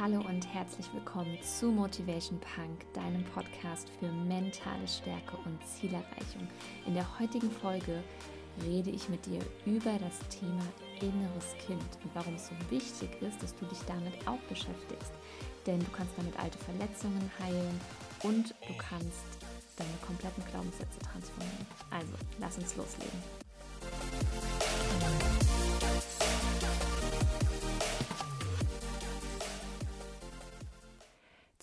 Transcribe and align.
Hallo 0.00 0.20
und 0.26 0.46
herzlich 0.54 0.86
willkommen 0.94 1.36
zu 1.42 1.66
Motivation 1.66 2.40
Punk, 2.40 2.90
deinem 2.94 3.22
Podcast 3.22 3.90
für 3.98 4.10
mentale 4.10 4.88
Stärke 4.88 5.36
und 5.44 5.58
Zielerreichung. 5.66 6.48
In 6.86 6.94
der 6.94 7.04
heutigen 7.18 7.50
Folge 7.50 8.02
rede 8.64 8.88
ich 8.88 9.10
mit 9.10 9.26
dir 9.26 9.42
über 9.66 9.92
das 9.98 10.18
Thema 10.30 10.64
inneres 11.02 11.52
Kind 11.66 11.84
und 12.02 12.14
warum 12.14 12.34
es 12.34 12.46
so 12.46 12.54
wichtig 12.70 13.10
ist, 13.20 13.42
dass 13.42 13.54
du 13.56 13.66
dich 13.66 13.80
damit 13.86 14.14
auch 14.26 14.40
beschäftigst. 14.48 15.12
Denn 15.66 15.80
du 15.80 15.90
kannst 15.94 16.16
damit 16.16 16.38
alte 16.40 16.56
Verletzungen 16.56 17.30
heilen 17.38 17.78
und 18.22 18.54
du 18.66 18.74
kannst 18.78 19.26
deine 19.76 19.90
kompletten 20.06 20.42
Glaubenssätze 20.46 20.98
transformieren. 21.00 21.66
Also, 21.90 22.14
lass 22.38 22.56
uns 22.56 22.74
loslegen. 22.74 23.39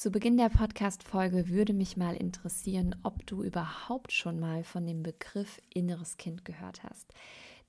Zu 0.07 0.11
Beginn 0.13 0.37
der 0.37 0.47
Podcast-Folge 0.47 1.49
würde 1.49 1.73
mich 1.73 1.97
mal 1.97 2.15
interessieren, 2.15 2.95
ob 3.03 3.27
du 3.27 3.43
überhaupt 3.43 4.13
schon 4.13 4.39
mal 4.39 4.63
von 4.63 4.85
dem 4.85 5.03
Begriff 5.03 5.59
inneres 5.73 6.15
Kind 6.15 6.45
gehört 6.45 6.81
hast. 6.83 7.13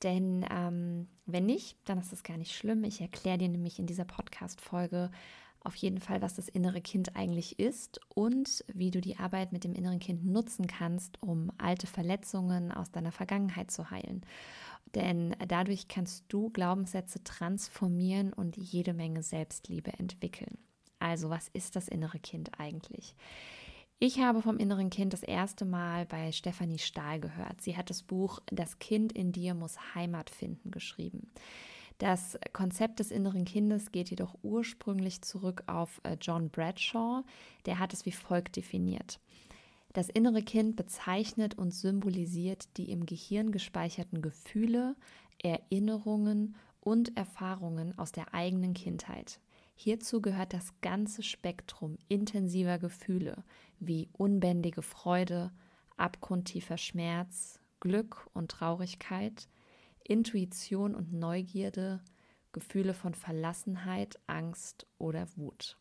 Denn 0.04 0.46
ähm, 0.48 1.08
wenn 1.26 1.46
nicht, 1.46 1.76
dann 1.84 1.98
ist 1.98 2.12
das 2.12 2.22
gar 2.22 2.36
nicht 2.36 2.54
schlimm. 2.54 2.84
Ich 2.84 3.00
erkläre 3.00 3.38
dir 3.38 3.48
nämlich 3.48 3.80
in 3.80 3.86
dieser 3.86 4.04
Podcast-Folge 4.04 5.10
auf 5.64 5.74
jeden 5.74 5.98
Fall, 5.98 6.22
was 6.22 6.34
das 6.34 6.48
innere 6.48 6.80
Kind 6.80 7.16
eigentlich 7.16 7.58
ist 7.58 8.00
und 8.14 8.64
wie 8.72 8.92
du 8.92 9.00
die 9.00 9.18
Arbeit 9.18 9.50
mit 9.50 9.64
dem 9.64 9.74
inneren 9.74 9.98
Kind 9.98 10.24
nutzen 10.24 10.68
kannst, 10.68 11.20
um 11.20 11.50
alte 11.58 11.88
Verletzungen 11.88 12.70
aus 12.70 12.92
deiner 12.92 13.10
Vergangenheit 13.10 13.72
zu 13.72 13.90
heilen. 13.90 14.24
Denn 14.94 15.34
dadurch 15.48 15.88
kannst 15.88 16.26
du 16.28 16.50
Glaubenssätze 16.50 17.20
transformieren 17.24 18.32
und 18.32 18.56
jede 18.56 18.94
Menge 18.94 19.24
Selbstliebe 19.24 19.92
entwickeln. 19.98 20.56
Also 20.98 21.30
was 21.30 21.48
ist 21.48 21.76
das 21.76 21.88
innere 21.88 22.18
Kind 22.18 22.58
eigentlich? 22.58 23.14
Ich 24.00 24.20
habe 24.20 24.42
vom 24.42 24.58
inneren 24.58 24.90
Kind 24.90 25.12
das 25.12 25.24
erste 25.24 25.64
Mal 25.64 26.06
bei 26.06 26.30
Stefanie 26.30 26.78
Stahl 26.78 27.18
gehört. 27.18 27.60
Sie 27.60 27.76
hat 27.76 27.90
das 27.90 28.02
Buch 28.02 28.40
Das 28.46 28.78
Kind 28.78 29.12
in 29.12 29.32
dir 29.32 29.54
muss 29.54 29.94
Heimat 29.94 30.30
finden 30.30 30.70
geschrieben. 30.70 31.32
Das 31.98 32.38
Konzept 32.52 33.00
des 33.00 33.10
inneren 33.10 33.44
Kindes 33.44 33.90
geht 33.90 34.10
jedoch 34.10 34.36
ursprünglich 34.42 35.22
zurück 35.22 35.64
auf 35.66 36.00
äh, 36.04 36.16
John 36.20 36.48
Bradshaw. 36.48 37.24
Der 37.66 37.80
hat 37.80 37.92
es 37.92 38.06
wie 38.06 38.12
folgt 38.12 38.54
definiert. 38.54 39.18
Das 39.94 40.08
innere 40.08 40.42
Kind 40.42 40.76
bezeichnet 40.76 41.58
und 41.58 41.74
symbolisiert 41.74 42.76
die 42.76 42.92
im 42.92 43.04
Gehirn 43.04 43.50
gespeicherten 43.50 44.22
Gefühle, 44.22 44.94
Erinnerungen 45.42 46.54
und 46.80 47.16
Erfahrungen 47.16 47.98
aus 47.98 48.12
der 48.12 48.32
eigenen 48.32 48.74
Kindheit. 48.74 49.40
Hierzu 49.80 50.20
gehört 50.20 50.54
das 50.54 50.72
ganze 50.80 51.22
Spektrum 51.22 51.98
intensiver 52.08 52.80
Gefühle 52.80 53.44
wie 53.78 54.08
unbändige 54.10 54.82
Freude, 54.82 55.52
abgrundtiefer 55.96 56.76
Schmerz, 56.76 57.60
Glück 57.78 58.28
und 58.34 58.50
Traurigkeit, 58.50 59.48
Intuition 60.02 60.96
und 60.96 61.12
Neugierde, 61.12 62.02
Gefühle 62.50 62.92
von 62.92 63.14
Verlassenheit, 63.14 64.18
Angst 64.26 64.88
oder 64.98 65.28
Wut. 65.36 65.78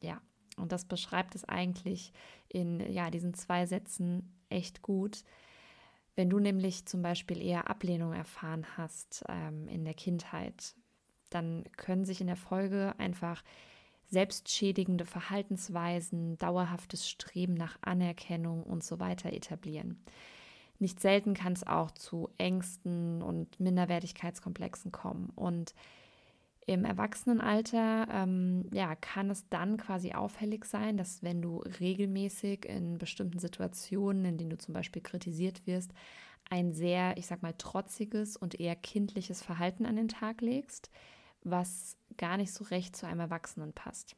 Ja, 0.00 0.22
und 0.56 0.72
das 0.72 0.86
beschreibt 0.86 1.34
es 1.34 1.44
eigentlich 1.44 2.14
in 2.48 2.80
ja, 2.80 3.10
diesen 3.10 3.34
zwei 3.34 3.66
Sätzen 3.66 4.42
echt 4.48 4.80
gut. 4.80 5.22
Wenn 6.14 6.30
du 6.30 6.38
nämlich 6.38 6.86
zum 6.86 7.02
Beispiel 7.02 7.42
eher 7.42 7.68
Ablehnung 7.68 8.14
erfahren 8.14 8.64
hast 8.78 9.22
ähm, 9.28 9.68
in 9.68 9.84
der 9.84 9.92
Kindheit, 9.94 10.74
dann 11.34 11.64
können 11.76 12.04
sich 12.04 12.20
in 12.20 12.26
der 12.26 12.36
Folge 12.36 12.94
einfach 12.98 13.42
selbstschädigende 14.12 15.06
Verhaltensweisen, 15.06 16.36
dauerhaftes 16.38 17.08
Streben 17.08 17.54
nach 17.54 17.78
Anerkennung 17.80 18.62
und 18.62 18.84
so 18.84 19.00
weiter 19.00 19.32
etablieren. 19.32 20.02
Nicht 20.78 21.00
selten 21.00 21.34
kann 21.34 21.54
es 21.54 21.66
auch 21.66 21.90
zu 21.92 22.28
Ängsten 22.38 23.22
und 23.22 23.58
Minderwertigkeitskomplexen 23.58 24.92
kommen. 24.92 25.30
Und 25.34 25.74
im 26.66 26.84
Erwachsenenalter 26.84 28.06
ähm, 28.10 28.68
ja, 28.72 28.94
kann 28.96 29.30
es 29.30 29.48
dann 29.48 29.76
quasi 29.78 30.12
auffällig 30.12 30.64
sein, 30.64 30.96
dass 30.96 31.22
wenn 31.22 31.40
du 31.40 31.58
regelmäßig 31.80 32.66
in 32.66 32.98
bestimmten 32.98 33.38
Situationen, 33.38 34.24
in 34.24 34.38
denen 34.38 34.50
du 34.50 34.58
zum 34.58 34.74
Beispiel 34.74 35.02
kritisiert 35.02 35.66
wirst, 35.66 35.92
ein 36.50 36.72
sehr, 36.72 37.16
ich 37.16 37.26
sag 37.26 37.42
mal, 37.42 37.54
trotziges 37.56 38.36
und 38.36 38.60
eher 38.60 38.76
kindliches 38.76 39.42
Verhalten 39.42 39.86
an 39.86 39.96
den 39.96 40.08
Tag 40.08 40.40
legst, 40.40 40.90
was 41.44 41.96
gar 42.16 42.36
nicht 42.36 42.52
so 42.52 42.64
recht 42.64 42.96
zu 42.96 43.06
einem 43.06 43.20
Erwachsenen 43.20 43.72
passt. 43.72 44.16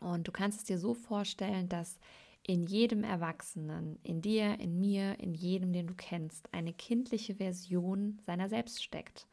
Und 0.00 0.28
du 0.28 0.32
kannst 0.32 0.60
es 0.60 0.64
dir 0.64 0.78
so 0.78 0.94
vorstellen, 0.94 1.68
dass 1.68 1.98
in 2.46 2.66
jedem 2.66 3.04
Erwachsenen, 3.04 3.98
in 4.02 4.20
dir, 4.20 4.60
in 4.60 4.78
mir, 4.78 5.18
in 5.18 5.32
jedem, 5.34 5.72
den 5.72 5.86
du 5.86 5.94
kennst, 5.94 6.52
eine 6.52 6.74
kindliche 6.74 7.36
Version 7.36 8.20
seiner 8.26 8.50
selbst 8.50 8.82
steckt. 8.82 9.26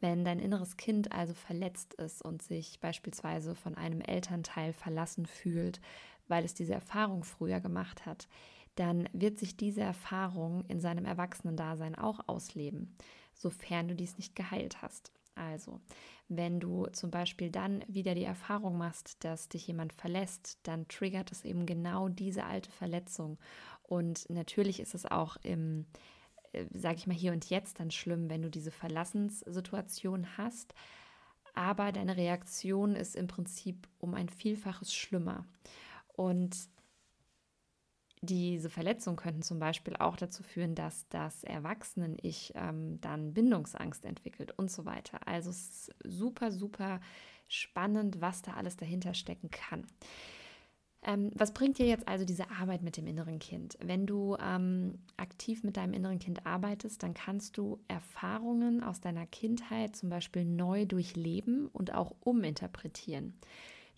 Wenn 0.00 0.24
dein 0.24 0.40
inneres 0.40 0.76
Kind 0.76 1.12
also 1.12 1.34
verletzt 1.34 1.94
ist 1.94 2.22
und 2.22 2.42
sich 2.42 2.80
beispielsweise 2.80 3.54
von 3.54 3.76
einem 3.76 4.00
Elternteil 4.00 4.72
verlassen 4.72 5.26
fühlt, 5.26 5.80
weil 6.26 6.44
es 6.44 6.54
diese 6.54 6.72
Erfahrung 6.72 7.22
früher 7.22 7.60
gemacht 7.60 8.06
hat, 8.06 8.26
dann 8.74 9.08
wird 9.12 9.38
sich 9.38 9.56
diese 9.56 9.82
Erfahrung 9.82 10.64
in 10.68 10.80
seinem 10.80 11.04
Erwachsenendasein 11.04 11.96
auch 11.96 12.20
ausleben, 12.28 12.96
sofern 13.34 13.88
du 13.88 13.94
dies 13.94 14.16
nicht 14.16 14.34
geheilt 14.34 14.80
hast. 14.82 15.12
Also, 15.34 15.80
wenn 16.28 16.60
du 16.60 16.86
zum 16.92 17.10
Beispiel 17.10 17.50
dann 17.50 17.84
wieder 17.88 18.14
die 18.14 18.24
Erfahrung 18.24 18.78
machst, 18.78 19.24
dass 19.24 19.48
dich 19.48 19.66
jemand 19.66 19.92
verlässt, 19.92 20.58
dann 20.62 20.86
triggert 20.88 21.32
es 21.32 21.44
eben 21.44 21.66
genau 21.66 22.08
diese 22.08 22.44
alte 22.44 22.70
Verletzung. 22.70 23.38
Und 23.82 24.28
natürlich 24.30 24.80
ist 24.80 24.94
es 24.94 25.06
auch 25.06 25.36
im, 25.42 25.86
äh, 26.52 26.66
sage 26.74 26.96
ich 26.96 27.06
mal, 27.06 27.16
hier 27.16 27.32
und 27.32 27.48
jetzt 27.50 27.80
dann 27.80 27.90
schlimm, 27.90 28.30
wenn 28.30 28.42
du 28.42 28.50
diese 28.50 28.70
Verlassenssituation 28.70 30.36
hast. 30.36 30.74
Aber 31.54 31.90
deine 31.90 32.16
Reaktion 32.16 32.94
ist 32.94 33.16
im 33.16 33.26
Prinzip 33.26 33.88
um 33.98 34.14
ein 34.14 34.28
Vielfaches 34.28 34.94
schlimmer. 34.94 35.46
Und 36.14 36.56
diese 38.30 38.70
Verletzungen 38.70 39.16
könnten 39.16 39.42
zum 39.42 39.58
Beispiel 39.58 39.96
auch 39.96 40.16
dazu 40.16 40.44
führen, 40.44 40.76
dass 40.76 41.08
das 41.08 41.42
Erwachsenen-Ich 41.42 42.52
ähm, 42.54 43.00
dann 43.00 43.34
Bindungsangst 43.34 44.04
entwickelt 44.04 44.54
und 44.56 44.70
so 44.70 44.84
weiter. 44.84 45.18
Also 45.26 45.50
es 45.50 45.88
ist 45.88 45.94
super, 46.04 46.52
super 46.52 47.00
spannend, 47.48 48.20
was 48.20 48.42
da 48.42 48.52
alles 48.52 48.76
dahinter 48.76 49.14
stecken 49.14 49.50
kann. 49.50 49.84
Ähm, 51.02 51.30
was 51.34 51.52
bringt 51.52 51.78
dir 51.78 51.86
jetzt 51.86 52.06
also 52.06 52.24
diese 52.24 52.50
Arbeit 52.50 52.82
mit 52.82 52.96
dem 52.96 53.08
inneren 53.08 53.40
Kind? 53.40 53.76
Wenn 53.82 54.06
du 54.06 54.36
ähm, 54.40 55.00
aktiv 55.16 55.64
mit 55.64 55.76
deinem 55.76 55.94
inneren 55.94 56.20
Kind 56.20 56.46
arbeitest, 56.46 57.02
dann 57.02 57.14
kannst 57.14 57.56
du 57.56 57.80
Erfahrungen 57.88 58.84
aus 58.84 59.00
deiner 59.00 59.26
Kindheit 59.26 59.96
zum 59.96 60.08
Beispiel 60.08 60.44
neu 60.44 60.84
durchleben 60.86 61.66
und 61.72 61.94
auch 61.94 62.14
uminterpretieren. 62.20 63.34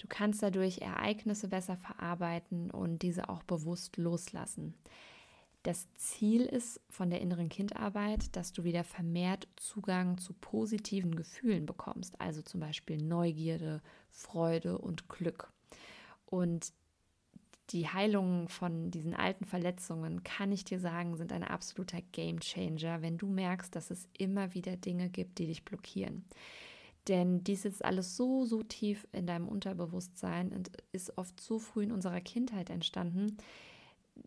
Du 0.02 0.08
kannst 0.08 0.42
dadurch 0.42 0.78
Ereignisse 0.78 1.46
besser 1.46 1.76
verarbeiten 1.76 2.72
und 2.72 3.02
diese 3.02 3.28
auch 3.28 3.44
bewusst 3.44 3.98
loslassen. 3.98 4.74
Das 5.62 5.86
Ziel 5.94 6.42
ist 6.42 6.80
von 6.90 7.08
der 7.08 7.20
inneren 7.20 7.48
Kindarbeit, 7.48 8.34
dass 8.34 8.52
du 8.52 8.64
wieder 8.64 8.82
vermehrt 8.82 9.46
Zugang 9.54 10.18
zu 10.18 10.32
positiven 10.32 11.14
Gefühlen 11.14 11.66
bekommst, 11.66 12.20
also 12.20 12.42
zum 12.42 12.58
Beispiel 12.58 13.00
Neugierde, 13.00 13.80
Freude 14.10 14.76
und 14.76 15.08
Glück. 15.08 15.52
Und 16.26 16.72
die 17.70 17.88
Heilung 17.88 18.48
von 18.48 18.90
diesen 18.90 19.14
alten 19.14 19.44
Verletzungen, 19.44 20.24
kann 20.24 20.50
ich 20.50 20.64
dir 20.64 20.80
sagen, 20.80 21.16
sind 21.16 21.32
ein 21.32 21.44
absoluter 21.44 22.02
Game 22.10 22.40
Changer, 22.40 23.02
wenn 23.02 23.18
du 23.18 23.28
merkst, 23.28 23.76
dass 23.76 23.92
es 23.92 24.08
immer 24.18 24.52
wieder 24.54 24.76
Dinge 24.76 25.10
gibt, 25.10 25.38
die 25.38 25.46
dich 25.46 25.64
blockieren. 25.64 26.24
Denn 27.08 27.42
dies 27.42 27.64
ist 27.64 27.84
alles 27.84 28.16
so, 28.16 28.44
so 28.44 28.62
tief 28.62 29.06
in 29.12 29.26
deinem 29.26 29.48
Unterbewusstsein 29.48 30.52
und 30.52 30.70
ist 30.92 31.18
oft 31.18 31.40
so 31.40 31.58
früh 31.58 31.82
in 31.82 31.92
unserer 31.92 32.20
Kindheit 32.20 32.70
entstanden, 32.70 33.38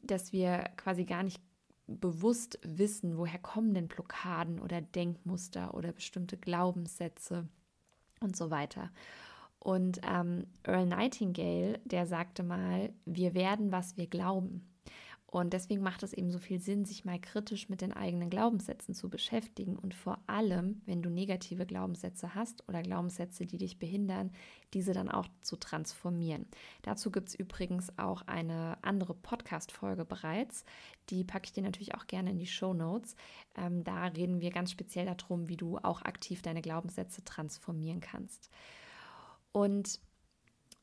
dass 0.02 0.34
wir 0.34 0.70
quasi 0.76 1.06
gar 1.06 1.24
nicht 1.24 1.42
bewusst 1.88 2.60
wissen, 2.64 3.18
woher 3.18 3.40
kommen 3.40 3.74
denn 3.74 3.88
Blockaden 3.88 4.60
oder 4.60 4.82
Denkmuster 4.82 5.74
oder 5.74 5.92
bestimmte 5.92 6.38
Glaubenssätze 6.38 7.48
und 8.20 8.36
so 8.36 8.50
weiter. 8.50 8.92
Und 9.60 10.00
ähm, 10.04 10.48
Earl 10.64 10.86
Nightingale, 10.86 11.80
der 11.86 12.06
sagte 12.06 12.44
mal, 12.44 12.92
wir 13.06 13.34
werden, 13.34 13.72
was 13.72 13.98
wir 13.98 14.08
glauben. 14.08 14.68
Und 15.28 15.54
deswegen 15.54 15.82
macht 15.82 16.04
es 16.04 16.14
eben 16.14 16.32
so 16.32 16.40
viel 16.40 16.60
Sinn, 16.60 16.86
sich 16.86 17.04
mal 17.04 17.20
kritisch 17.20 17.68
mit 17.68 17.82
den 17.82 17.92
eigenen 17.92 18.30
Glaubenssätzen 18.30 18.94
zu 18.94 19.10
beschäftigen 19.10 19.76
und 19.76 19.94
vor 19.94 20.20
allem, 20.28 20.82
wenn 20.86 21.02
du 21.02 21.10
negative 21.10 21.66
Glaubenssätze 21.66 22.36
hast 22.36 22.68
oder 22.70 22.82
Glaubenssätze, 22.82 23.46
die 23.46 23.58
dich 23.58 23.78
behindern, 23.80 24.32
diese 24.74 24.94
dann 24.94 25.10
auch 25.10 25.28
zu 25.42 25.58
transformieren. 25.58 26.46
Dazu 26.84 27.12
gibt 27.12 27.30
es 27.30 27.36
übrigens 27.36 27.98
auch 27.98 28.22
eine 28.28 28.78
andere 28.84 29.14
Podcast-Folge 29.14 30.06
bereits. 30.06 30.64
Die 31.10 31.24
packe 31.24 31.46
ich 31.46 31.54
dir 31.54 31.64
natürlich 31.64 31.96
auch 31.96 32.08
gerne 32.08 32.32
in 32.32 32.40
die 32.40 32.48
Show 32.48 32.74
Notes. 32.74 33.16
Ähm, 33.58 33.84
da 33.84 34.06
reden 34.06 34.42
wir 34.42 34.52
ganz 34.52 34.72
speziell 34.72 35.06
darum, 35.06 35.50
wie 35.50 35.58
du 35.58 35.78
auch 35.80 36.04
aktiv 36.04 36.44
deine 36.44 36.62
Glaubenssätze 36.62 37.24
transformieren 37.24 38.00
kannst. 38.00 38.50
Und 39.52 40.00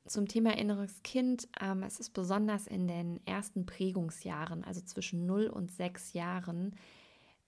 zum 0.07 0.27
Thema 0.27 0.57
inneres 0.57 1.03
Kind, 1.03 1.49
ähm, 1.61 1.83
es 1.83 2.01
ist 2.01 2.11
besonders 2.11 2.67
in 2.67 2.89
den 2.89 3.21
ersten 3.27 3.67
Prägungsjahren, 3.67 4.65
also 4.65 4.81
zwischen 4.81 5.27
0 5.27 5.47
und 5.47 5.71
6 5.71 6.13
Jahren, 6.13 6.75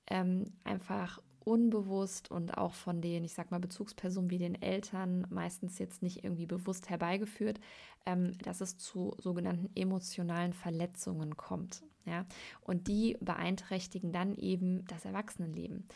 ähm, 0.06 0.44
einfach 0.62 1.20
unbewusst 1.40 2.30
und 2.30 2.56
auch 2.56 2.72
von 2.72 3.00
den, 3.00 3.24
ich 3.24 3.34
sag 3.34 3.50
mal, 3.50 3.60
Bezugspersonen 3.60 4.30
wie 4.30 4.38
den 4.38 4.60
Eltern 4.60 5.26
meistens 5.30 5.78
jetzt 5.78 6.02
nicht 6.02 6.24
irgendwie 6.24 6.46
bewusst 6.46 6.88
herbeigeführt, 6.88 7.60
ähm, 8.06 8.36
dass 8.38 8.60
es 8.60 8.78
zu 8.78 9.14
sogenannten 9.18 9.70
emotionalen 9.74 10.52
Verletzungen 10.52 11.36
kommt. 11.36 11.82
Ja? 12.06 12.24
Und 12.62 12.88
die 12.88 13.16
beeinträchtigen 13.20 14.12
dann 14.12 14.34
eben 14.34 14.84
das 14.86 15.04
Erwachsenenleben. 15.04 15.86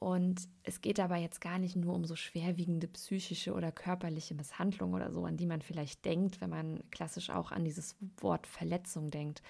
Und 0.00 0.48
es 0.62 0.80
geht 0.80 0.96
dabei 0.96 1.20
jetzt 1.20 1.42
gar 1.42 1.58
nicht 1.58 1.76
nur 1.76 1.94
um 1.94 2.06
so 2.06 2.16
schwerwiegende 2.16 2.88
psychische 2.88 3.52
oder 3.52 3.70
körperliche 3.70 4.34
Misshandlungen 4.34 4.94
oder 4.94 5.12
so, 5.12 5.26
an 5.26 5.36
die 5.36 5.44
man 5.44 5.60
vielleicht 5.60 6.06
denkt, 6.06 6.40
wenn 6.40 6.48
man 6.48 6.82
klassisch 6.90 7.28
auch 7.28 7.52
an 7.52 7.66
dieses 7.66 7.96
Wort 8.16 8.46
Verletzung 8.46 9.10
denkt. 9.10 9.42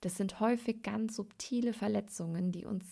Das 0.00 0.16
sind 0.16 0.40
häufig 0.40 0.82
ganz 0.82 1.14
subtile 1.14 1.72
Verletzungen, 1.72 2.50
die 2.50 2.64
uns 2.64 2.84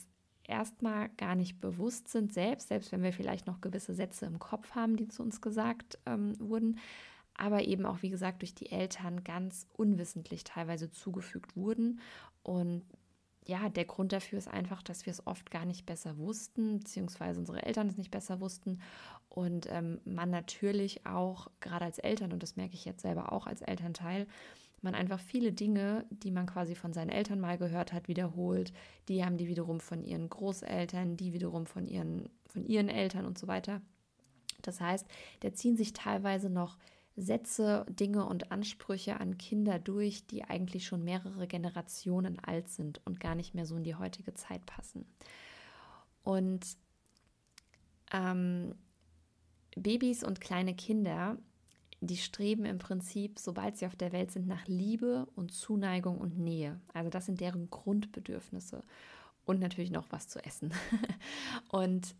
erstmal 0.45 1.09
gar 1.17 1.35
nicht 1.35 1.61
bewusst 1.61 2.09
sind, 2.09 2.33
selbst, 2.33 2.69
selbst 2.69 2.93
wenn 2.93 3.03
wir 3.03 3.13
vielleicht 3.13 3.49
noch 3.49 3.61
gewisse 3.61 3.93
Sätze 3.93 4.27
im 4.27 4.39
Kopf 4.39 4.77
haben, 4.77 4.97
die 4.97 5.09
zu 5.09 5.25
uns 5.25 5.41
gesagt 5.41 5.99
ähm, 6.07 6.39
wurden, 6.39 6.79
aber 7.35 7.65
eben 7.65 7.87
auch, 7.87 8.03
wie 8.03 8.11
gesagt, 8.11 8.43
durch 8.43 8.55
die 8.55 8.71
Eltern 8.71 9.25
ganz 9.25 9.67
unwissentlich 9.73 10.45
teilweise 10.45 10.93
zugefügt 10.93 11.57
wurden. 11.57 11.99
Und 12.45 12.85
ja, 13.47 13.69
der 13.69 13.85
Grund 13.85 14.13
dafür 14.13 14.39
ist 14.39 14.49
einfach, 14.49 14.83
dass 14.83 15.05
wir 15.07 15.11
es 15.11 15.27
oft 15.27 15.51
gar 15.51 15.67
nicht 15.67 15.85
besser 15.85 16.17
wussten, 16.19 16.79
beziehungsweise 16.79 17.39
unsere 17.39 17.63
Eltern 17.63 17.89
es 17.89 17.99
nicht 17.99 18.11
besser 18.11 18.41
wussten. 18.41 18.81
Und 19.29 19.67
ähm, 19.71 20.01
man 20.05 20.31
natürlich 20.31 21.05
auch, 21.07 21.49
gerade 21.61 21.85
als 21.85 21.99
Eltern, 21.99 22.33
und 22.33 22.43
das 22.43 22.57
merke 22.57 22.75
ich 22.75 22.85
jetzt 22.85 23.03
selber 23.03 23.33
auch 23.33 23.47
als 23.47 23.61
Elternteil, 23.61 24.27
man 24.81 24.95
einfach 24.95 25.19
viele 25.19 25.53
Dinge, 25.53 26.07
die 26.11 26.31
man 26.31 26.47
quasi 26.47 26.75
von 26.75 26.93
seinen 26.93 27.09
Eltern 27.11 27.41
mal 27.41 27.59
gehört 27.59 27.93
hat, 27.93 28.07
wiederholt. 28.07 28.73
Die 29.09 29.25
haben 29.25 29.37
die 29.37 29.49
wiederum 29.49 29.81
von 29.81 30.03
ihren 30.03 30.29
Großeltern, 30.29 31.17
die 31.17 31.33
wiederum 31.33 31.67
von 31.67 31.87
ihren, 31.87 32.29
von 32.47 32.65
ihren 32.65 32.89
Eltern 32.89 33.25
und 33.25 33.39
so 33.39 33.47
weiter. 33.47 33.81
Das 34.63 34.81
heißt, 34.81 35.07
da 35.41 35.53
ziehen 35.53 35.77
sich 35.77 35.93
teilweise 35.93 36.51
noch 36.51 36.79
Sätze, 37.17 37.87
Dinge 37.89 38.27
und 38.27 38.51
Ansprüche 38.51 39.21
an 39.21 39.39
Kinder 39.39 39.79
durch, 39.79 40.27
die 40.27 40.45
eigentlich 40.45 40.87
schon 40.87 41.05
mehrere 41.05 41.47
Generationen 41.47 42.39
alt 42.41 42.69
sind 42.69 43.01
und 43.05 43.21
gar 43.21 43.35
nicht 43.35 43.55
mehr 43.55 43.67
so 43.67 43.77
in 43.77 43.85
die 43.85 43.95
heutige 43.95 44.35
Zeit 44.35 44.67
passen. 44.67 45.07
Und 46.25 46.67
ähm, 48.13 48.75
Babys 49.77 50.25
und 50.25 50.41
kleine 50.41 50.75
Kinder 50.75 51.39
die 52.07 52.17
streben 52.17 52.65
im 52.65 52.79
Prinzip, 52.79 53.39
sobald 53.39 53.77
sie 53.77 53.87
auf 53.87 53.97
der 53.97 54.13
Welt 54.13 54.31
sind, 54.31 54.47
nach 54.47 54.67
Liebe 54.67 55.27
und 55.35 55.53
Zuneigung 55.53 56.19
und 56.19 56.39
Nähe. 56.39 56.81
Also 56.93 57.11
das 57.11 57.27
sind 57.27 57.41
deren 57.41 57.71
Grundbedürfnisse. 57.71 58.83
Und 59.45 59.61
natürlich 59.61 59.91
noch 59.91 60.07
was 60.11 60.29
zu 60.29 60.43
essen. 60.45 60.73
und 61.69 62.15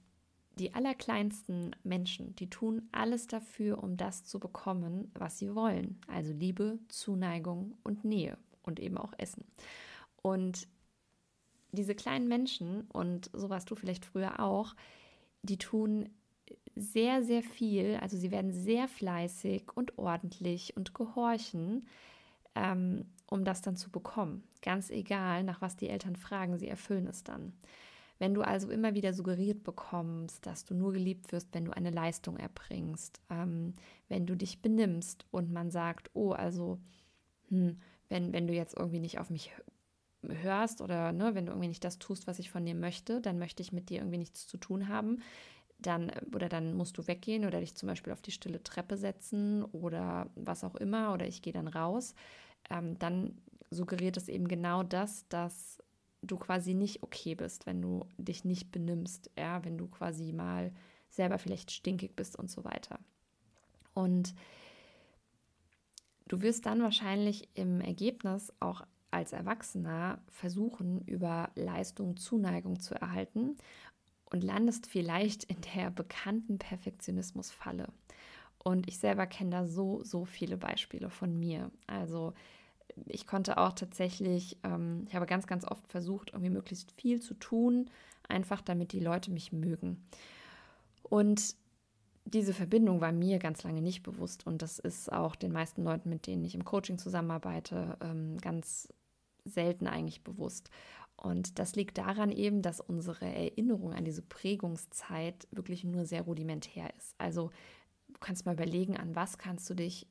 die 0.59 0.75
allerkleinsten 0.75 1.75
Menschen, 1.83 2.37
die 2.37 2.49
tun 2.49 2.89
alles 2.93 3.27
dafür, 3.27 3.83
um 3.83 3.97
das 3.97 4.25
zu 4.25 4.39
bekommen, 4.39 5.11
was 5.15 5.39
sie 5.39 5.55
wollen. 5.55 6.01
Also 6.07 6.33
Liebe, 6.33 6.79
Zuneigung 6.89 7.77
und 7.83 8.05
Nähe 8.05 8.39
und 8.63 8.79
eben 8.79 8.97
auch 8.99 9.13
Essen. 9.19 9.45
Und 10.23 10.69
diese 11.73 11.95
kleinen 11.95 12.29
Menschen, 12.29 12.83
und 12.93 13.31
so 13.33 13.51
warst 13.51 13.71
du 13.71 13.75
vielleicht 13.75 14.05
früher 14.05 14.41
auch, 14.41 14.75
die 15.43 15.59
tun 15.59 16.09
sehr, 16.77 17.23
sehr 17.23 17.43
viel, 17.43 17.99
also 18.01 18.17
sie 18.17 18.31
werden 18.31 18.53
sehr 18.53 18.89
fleißig 18.89 19.65
und 19.75 19.99
ordentlich 19.99 20.77
und 20.77 20.95
gehorchen, 20.95 21.87
ähm, 22.55 23.07
um 23.29 23.45
das 23.45 23.63
dann 23.63 23.77
zu 23.77 23.91
bekommen. 23.91 24.45
Ganz 24.63 24.91
egal, 24.91 25.43
nach 25.43 25.61
was 25.61 25.77
die 25.77 25.89
Eltern 25.89 26.17
fragen, 26.17 26.59
sie 26.59 26.69
erfüllen 26.69 27.07
es 27.07 27.25
dann. 27.25 27.53
Wenn 28.19 28.35
du 28.35 28.43
also 28.43 28.71
immer 28.71 28.95
wieder 28.95 29.13
suggeriert 29.13 29.65
bekommst, 29.65 30.47
dass 30.47 30.65
du 30.65 30.75
nur 30.75 30.93
geliebt 30.93 31.33
wirst, 31.33 31.53
wenn 31.53 31.65
du 31.65 31.77
eine 31.77 31.91
Leistung 31.91 32.37
erbringst, 32.37 33.21
ähm, 33.31 33.75
wenn 34.09 34.27
du 34.27 34.37
dich 34.37 34.63
benimmst 34.63 35.27
und 35.31 35.53
man 35.53 35.71
sagt, 35.71 36.11
oh, 36.15 36.33
also, 36.33 36.79
hm, 37.49 37.79
wenn, 38.09 38.33
wenn 38.33 38.47
du 38.47 38.55
jetzt 38.55 38.77
irgendwie 38.77 39.01
nicht 39.01 39.19
auf 39.19 39.31
mich 39.31 39.53
hörst 40.23 40.81
oder 40.81 41.13
ne, 41.13 41.35
wenn 41.35 41.47
du 41.47 41.53
irgendwie 41.53 41.69
nicht 41.69 41.85
das 41.85 41.99
tust, 41.99 42.27
was 42.27 42.39
ich 42.39 42.51
von 42.51 42.65
dir 42.65 42.75
möchte, 42.75 43.21
dann 43.21 43.39
möchte 43.39 43.63
ich 43.63 43.73
mit 43.73 43.91
dir 43.91 43.99
irgendwie 43.99 44.19
nichts 44.19 44.47
zu 44.47 44.57
tun 44.57 44.89
haben 44.89 45.19
dann 45.79 46.11
oder 46.35 46.49
dann 46.49 46.75
musst 46.75 46.99
du 46.99 47.07
weggehen 47.07 47.45
oder 47.45 47.61
dich 47.61 47.75
zum 47.75 47.89
Beispiel 47.89 48.13
auf 48.13 48.23
die 48.23 48.31
stille 48.31 48.63
Treppe 48.63 48.97
setzen 48.97 49.65
oder 49.65 50.31
was 50.35 50.65
auch 50.65 50.75
immer 50.77 51.13
oder 51.13 51.27
ich 51.27 51.43
gehe 51.43 51.53
dann 51.53 51.69
raus, 51.69 52.15
ähm, 52.71 52.99
dann 52.99 53.39
suggeriert 53.71 54.17
es 54.17 54.29
eben 54.29 54.49
genau 54.49 54.83
das, 54.83 55.27
dass 55.29 55.79
du 56.27 56.37
quasi 56.37 56.75
nicht 56.75 57.03
okay 57.03 57.35
bist, 57.35 57.67
wenn 57.67 57.83
du 57.83 58.07
dich 58.17 58.45
nicht 58.45 58.71
benimmst, 58.71 59.31
ja, 59.39 59.65
wenn 59.65 59.79
du 59.79 59.87
quasi 59.87 60.33
mal 60.33 60.73
selber 61.09 61.39
vielleicht 61.39 61.71
stinkig 61.71 62.17
bist 62.17 62.37
und 62.37 62.51
so 62.51 62.65
weiter. 62.65 62.99
Und 63.95 64.35
du 66.27 66.41
wirst 66.43 66.67
dann 66.67 66.83
wahrscheinlich 66.83 67.49
im 67.55 67.81
Ergebnis 67.81 68.53
auch 68.61 68.83
als 69.11 69.33
Erwachsener 69.33 70.21
versuchen, 70.29 71.01
über 71.03 71.51
Leistung 71.55 72.17
Zuneigung 72.17 72.81
zu 72.81 72.95
erhalten 72.95 73.57
und 74.25 74.43
landest 74.43 74.87
vielleicht 74.87 75.45
in 75.45 75.61
der 75.75 75.91
bekannten 75.91 76.59
Perfektionismusfalle. 76.59 77.87
Und 78.59 78.89
ich 78.89 78.99
selber 78.99 79.27
kenne 79.27 79.51
da 79.51 79.67
so, 79.67 80.03
so 80.03 80.25
viele 80.25 80.57
Beispiele 80.57 81.11
von 81.11 81.39
mir. 81.39 81.71
Also 81.87 82.33
ich 83.07 83.27
konnte 83.27 83.59
auch 83.59 83.73
tatsächlich, 83.73 84.59
ähm, 84.63 85.05
ich 85.09 85.15
habe 85.15 85.27
ganz, 85.27 85.47
ganz 85.47 85.65
oft 85.65 85.87
versucht, 85.89 86.31
irgendwie 86.31 86.51
möglichst 86.51 86.93
viel 86.93 87.21
zu 87.21 87.35
tun, 87.35 87.91
einfach 88.29 88.61
damit 88.61 88.93
die 88.93 89.01
Leute 89.01 89.31
mich 89.31 89.53
mögen. 89.53 90.07
Und 91.03 91.57
diese 92.25 92.55
Verbindung 92.55 93.01
war 93.01 93.13
mir 93.13 93.39
ganz 93.39 93.63
lange 93.63 93.83
nicht 93.83 94.03
bewusst 94.03 94.47
und 94.47 94.63
das 94.63 94.79
ist 94.79 95.13
auch 95.13 95.37
den 95.37 95.53
meisten 95.53 95.85
Leuten, 95.85 96.09
mit 96.09 96.27
denen 96.27 96.45
ich 96.45 96.55
im 96.55 96.65
Coaching 96.65 96.99
zusammenarbeite, 96.99 97.99
ähm, 98.01 98.39
ganz 98.39 98.89
selten 99.45 99.87
eigentlich 99.87 100.25
bewusst. 100.25 100.71
Und 101.17 101.59
das 101.59 101.77
liegt 101.77 101.99
daran 101.99 102.33
eben, 102.33 102.63
dass 102.63 102.81
unsere 102.81 103.27
Erinnerung 103.27 103.93
an 103.93 104.05
diese 104.05 104.23
Prägungszeit 104.23 105.47
wirklich 105.51 105.85
nur 105.85 106.07
sehr 106.07 106.23
rudimentär 106.23 106.93
ist. 106.97 107.15
Also 107.19 107.51
du 108.09 108.19
kannst 108.21 108.47
mal 108.47 108.55
überlegen, 108.55 108.97
an 108.97 109.15
was 109.15 109.39
kannst 109.39 109.69
du 109.71 109.75
dich 109.75 110.09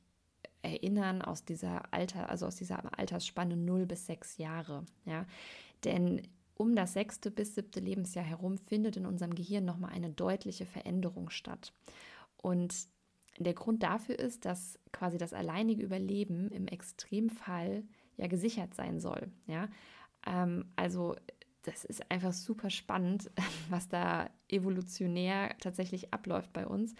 erinnern 0.64 1.22
aus 1.22 1.44
dieser 1.44 1.92
Alter, 1.92 2.28
also 2.30 2.46
aus 2.46 2.56
dieser 2.56 2.98
Altersspanne 2.98 3.56
0 3.56 3.86
bis 3.86 4.06
6 4.06 4.38
Jahre. 4.38 4.84
Ja? 5.04 5.26
Denn 5.84 6.22
um 6.56 6.74
das 6.76 6.92
sechste 6.92 7.30
bis 7.30 7.54
siebte 7.54 7.80
Lebensjahr 7.80 8.24
herum 8.24 8.58
findet 8.58 8.96
in 8.96 9.06
unserem 9.06 9.34
Gehirn 9.34 9.64
nochmal 9.64 9.92
eine 9.92 10.10
deutliche 10.10 10.66
Veränderung 10.66 11.30
statt. 11.30 11.72
Und 12.36 12.74
der 13.38 13.54
Grund 13.54 13.82
dafür 13.82 14.18
ist, 14.18 14.44
dass 14.44 14.78
quasi 14.92 15.18
das 15.18 15.32
alleinige 15.32 15.82
Überleben 15.82 16.50
im 16.50 16.68
Extremfall 16.68 17.82
ja 18.16 18.28
gesichert 18.28 18.74
sein 18.74 19.00
soll. 19.00 19.30
Ja? 19.46 19.68
Ähm, 20.26 20.66
also 20.76 21.16
das 21.62 21.84
ist 21.84 22.10
einfach 22.10 22.32
super 22.32 22.70
spannend, 22.70 23.30
was 23.68 23.88
da 23.88 24.30
evolutionär 24.48 25.56
tatsächlich 25.58 26.14
abläuft 26.14 26.52
bei 26.52 26.66
uns. 26.66 26.94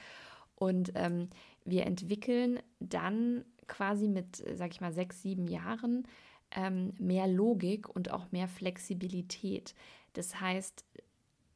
Und 0.56 0.92
ähm, 0.94 1.30
wir 1.64 1.86
entwickeln 1.86 2.60
dann 2.80 3.44
quasi 3.68 4.08
mit, 4.08 4.44
sag 4.54 4.72
ich 4.72 4.80
mal, 4.80 4.92
sechs, 4.92 5.22
sieben 5.22 5.46
Jahren 5.46 6.06
ähm, 6.50 6.92
mehr 6.98 7.26
Logik 7.26 7.88
und 7.88 8.10
auch 8.10 8.30
mehr 8.32 8.48
Flexibilität. 8.48 9.74
Das 10.12 10.40
heißt, 10.40 10.84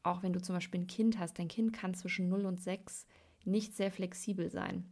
auch 0.03 0.23
wenn 0.23 0.33
du 0.33 0.43
zum 0.43 0.55
Beispiel 0.55 0.81
ein 0.81 0.87
Kind 0.87 1.19
hast, 1.19 1.39
dein 1.39 1.49
Kind 1.49 1.73
kann 1.73 1.95
zwischen 1.95 2.29
0 2.29 2.47
und 2.47 2.61
6 2.61 3.07
nicht 3.45 3.75
sehr 3.75 3.91
flexibel 3.91 4.51
sein. 4.51 4.85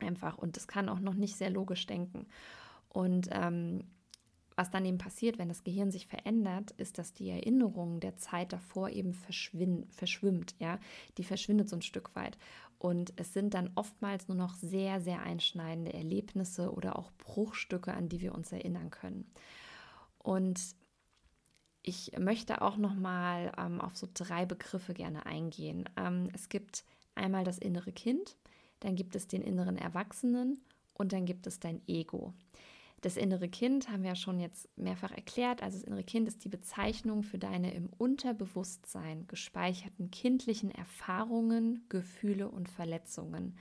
Einfach. 0.00 0.38
Und 0.38 0.56
das 0.56 0.68
kann 0.68 0.88
auch 0.88 1.00
noch 1.00 1.14
nicht 1.14 1.36
sehr 1.36 1.50
logisch 1.50 1.86
denken. 1.86 2.26
Und 2.88 3.28
ähm, 3.32 3.84
was 4.58 4.72
dann 4.72 4.84
eben 4.84 4.98
passiert, 4.98 5.38
wenn 5.38 5.46
das 5.46 5.62
Gehirn 5.62 5.92
sich 5.92 6.08
verändert, 6.08 6.72
ist, 6.72 6.98
dass 6.98 7.12
die 7.12 7.30
Erinnerung 7.30 8.00
der 8.00 8.16
Zeit 8.16 8.52
davor 8.52 8.90
eben 8.90 9.14
verschwimmt, 9.14 10.56
ja, 10.58 10.80
die 11.16 11.22
verschwindet 11.22 11.68
so 11.68 11.76
ein 11.76 11.82
Stück 11.82 12.16
weit. 12.16 12.36
Und 12.80 13.12
es 13.14 13.32
sind 13.32 13.54
dann 13.54 13.70
oftmals 13.76 14.26
nur 14.26 14.36
noch 14.36 14.56
sehr, 14.56 15.00
sehr 15.00 15.22
einschneidende 15.22 15.94
Erlebnisse 15.94 16.72
oder 16.72 16.98
auch 16.98 17.12
Bruchstücke, 17.18 17.94
an 17.94 18.08
die 18.08 18.20
wir 18.20 18.34
uns 18.34 18.50
erinnern 18.50 18.90
können. 18.90 19.30
Und 20.18 20.60
ich 21.84 22.18
möchte 22.18 22.60
auch 22.60 22.78
noch 22.78 22.96
mal 22.96 23.52
ähm, 23.56 23.80
auf 23.80 23.96
so 23.96 24.08
drei 24.12 24.44
Begriffe 24.44 24.92
gerne 24.92 25.24
eingehen. 25.24 25.88
Ähm, 25.96 26.30
es 26.32 26.48
gibt 26.48 26.84
einmal 27.14 27.44
das 27.44 27.58
innere 27.58 27.92
Kind, 27.92 28.36
dann 28.80 28.96
gibt 28.96 29.14
es 29.14 29.28
den 29.28 29.42
inneren 29.42 29.78
Erwachsenen 29.78 30.60
und 30.94 31.12
dann 31.12 31.26
gibt 31.26 31.46
es 31.46 31.60
dein 31.60 31.80
Ego. 31.86 32.34
Das 33.00 33.16
innere 33.16 33.48
Kind 33.48 33.90
haben 33.90 34.02
wir 34.02 34.10
ja 34.10 34.16
schon 34.16 34.40
jetzt 34.40 34.68
mehrfach 34.76 35.12
erklärt. 35.12 35.62
Also 35.62 35.78
das 35.78 35.86
innere 35.86 36.02
Kind 36.02 36.26
ist 36.26 36.44
die 36.44 36.48
Bezeichnung 36.48 37.22
für 37.22 37.38
deine 37.38 37.72
im 37.72 37.88
Unterbewusstsein 37.96 39.26
gespeicherten 39.28 40.10
kindlichen 40.10 40.70
Erfahrungen, 40.70 41.84
Gefühle 41.88 42.48
und 42.48 42.68
Verletzungen. 42.68 43.56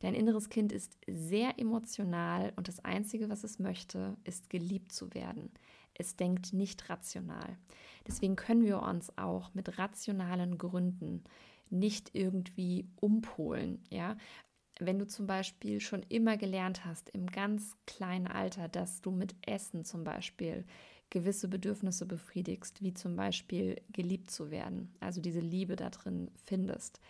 Dein 0.00 0.14
inneres 0.14 0.48
Kind 0.48 0.70
ist 0.70 0.96
sehr 1.08 1.58
emotional 1.58 2.52
und 2.54 2.68
das 2.68 2.84
Einzige, 2.84 3.28
was 3.28 3.42
es 3.42 3.58
möchte, 3.58 4.16
ist 4.22 4.48
geliebt 4.48 4.92
zu 4.92 5.12
werden. 5.12 5.50
Es 5.94 6.14
denkt 6.14 6.52
nicht 6.52 6.88
rational. 6.88 7.58
Deswegen 8.06 8.36
können 8.36 8.64
wir 8.64 8.80
uns 8.80 9.16
auch 9.18 9.52
mit 9.54 9.78
rationalen 9.78 10.56
Gründen 10.56 11.24
nicht 11.70 12.14
irgendwie 12.14 12.86
umpolen. 13.00 13.82
Ja? 13.90 14.16
Wenn 14.78 14.98
du 14.98 15.06
zum 15.06 15.26
Beispiel 15.26 15.80
schon 15.80 16.04
immer 16.08 16.36
gelernt 16.36 16.84
hast, 16.84 17.10
im 17.10 17.26
ganz 17.26 17.76
kleinen 17.86 18.28
Alter, 18.28 18.68
dass 18.68 19.00
du 19.00 19.10
mit 19.10 19.34
Essen 19.46 19.84
zum 19.84 20.04
Beispiel 20.04 20.64
gewisse 21.10 21.48
Bedürfnisse 21.48 22.06
befriedigst, 22.06 22.82
wie 22.82 22.94
zum 22.94 23.16
Beispiel 23.16 23.80
geliebt 23.92 24.30
zu 24.30 24.50
werden, 24.50 24.94
also 25.00 25.20
diese 25.20 25.40
Liebe 25.40 25.74
da 25.74 25.90
drin 25.90 26.30
findest, 26.44 27.00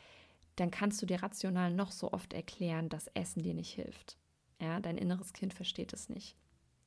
dann 0.57 0.71
kannst 0.71 1.01
du 1.03 1.07
dir 1.07 1.23
rational 1.23 1.73
noch 1.73 1.93
so 1.93 2.13
oft 2.13 2.33
erklären, 2.33 2.89
dass 2.89 3.09
Essen 3.15 3.43
dir 3.43 3.55
nicht 3.55 3.75
hilft. 3.75 4.17
Ja, 4.61 4.81
dein 4.81 4.99
inneres 4.99 5.33
Kind 5.33 5.55
versteht 5.55 5.93
es 5.93 6.09
nicht. 6.09 6.37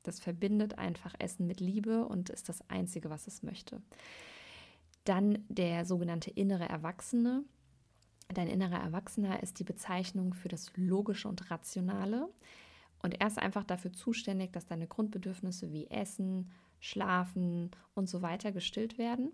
Das 0.04 0.20
verbindet 0.20 0.78
einfach 0.78 1.14
Essen 1.20 1.48
mit 1.48 1.60
Liebe 1.60 2.06
und 2.06 2.30
ist 2.30 2.50
das 2.50 2.68
Einzige, 2.70 3.10
was 3.10 3.28
es 3.28 3.44
möchte. 3.44 3.82
Dann 5.04 5.46
der 5.48 5.86
sogenannte 5.86 6.32
innere 6.32 6.68
Erwachsene. 6.68 7.44
Dein 8.34 8.48
innerer 8.48 8.82
Erwachsener 8.82 9.42
ist 9.44 9.60
die 9.60 9.64
Bezeichnung 9.64 10.34
für 10.34 10.48
das 10.48 10.72
Logische 10.76 11.28
und 11.28 11.52
Rationale. 11.52 12.30
Und 13.02 13.20
er 13.20 13.28
ist 13.28 13.40
einfach 13.40 13.64
dafür 13.64 13.92
zuständig, 13.94 14.54
dass 14.54 14.68
deine 14.68 14.88
Grundbedürfnisse 14.88 15.72
wie 15.72 15.88
Essen, 15.88 16.52
Schlafen 16.80 17.72
und 17.94 18.10
so 18.10 18.22
weiter 18.22 18.52
gestillt 18.52 18.98
werden 18.98 19.32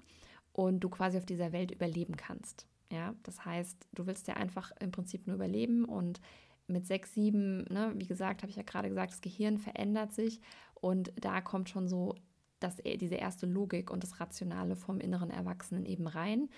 und 0.53 0.79
du 0.79 0.89
quasi 0.89 1.17
auf 1.17 1.25
dieser 1.25 1.51
Welt 1.51 1.71
überleben 1.71 2.17
kannst. 2.17 2.65
Ja, 2.91 3.13
das 3.23 3.43
heißt, 3.43 3.87
du 3.93 4.07
willst 4.07 4.27
ja 4.27 4.35
einfach 4.35 4.71
im 4.79 4.91
Prinzip 4.91 5.27
nur 5.27 5.35
überleben 5.35 5.85
und 5.85 6.21
mit 6.67 6.85
sechs, 6.85 7.13
sieben, 7.13 7.63
ne, 7.69 7.93
wie 7.95 8.07
gesagt, 8.07 8.41
habe 8.41 8.49
ich 8.49 8.57
ja 8.57 8.63
gerade 8.63 8.89
gesagt, 8.89 9.11
das 9.11 9.21
Gehirn 9.21 9.57
verändert 9.57 10.13
sich 10.13 10.41
und 10.75 11.11
da 11.15 11.41
kommt 11.41 11.69
schon 11.69 11.87
so 11.87 12.15
das, 12.59 12.77
diese 12.77 13.15
erste 13.15 13.45
Logik 13.45 13.91
und 13.91 14.03
das 14.03 14.19
Rationale 14.19 14.75
vom 14.75 14.99
inneren 14.99 15.29
Erwachsenen 15.29 15.85
eben 15.85 16.07
rein, 16.07 16.49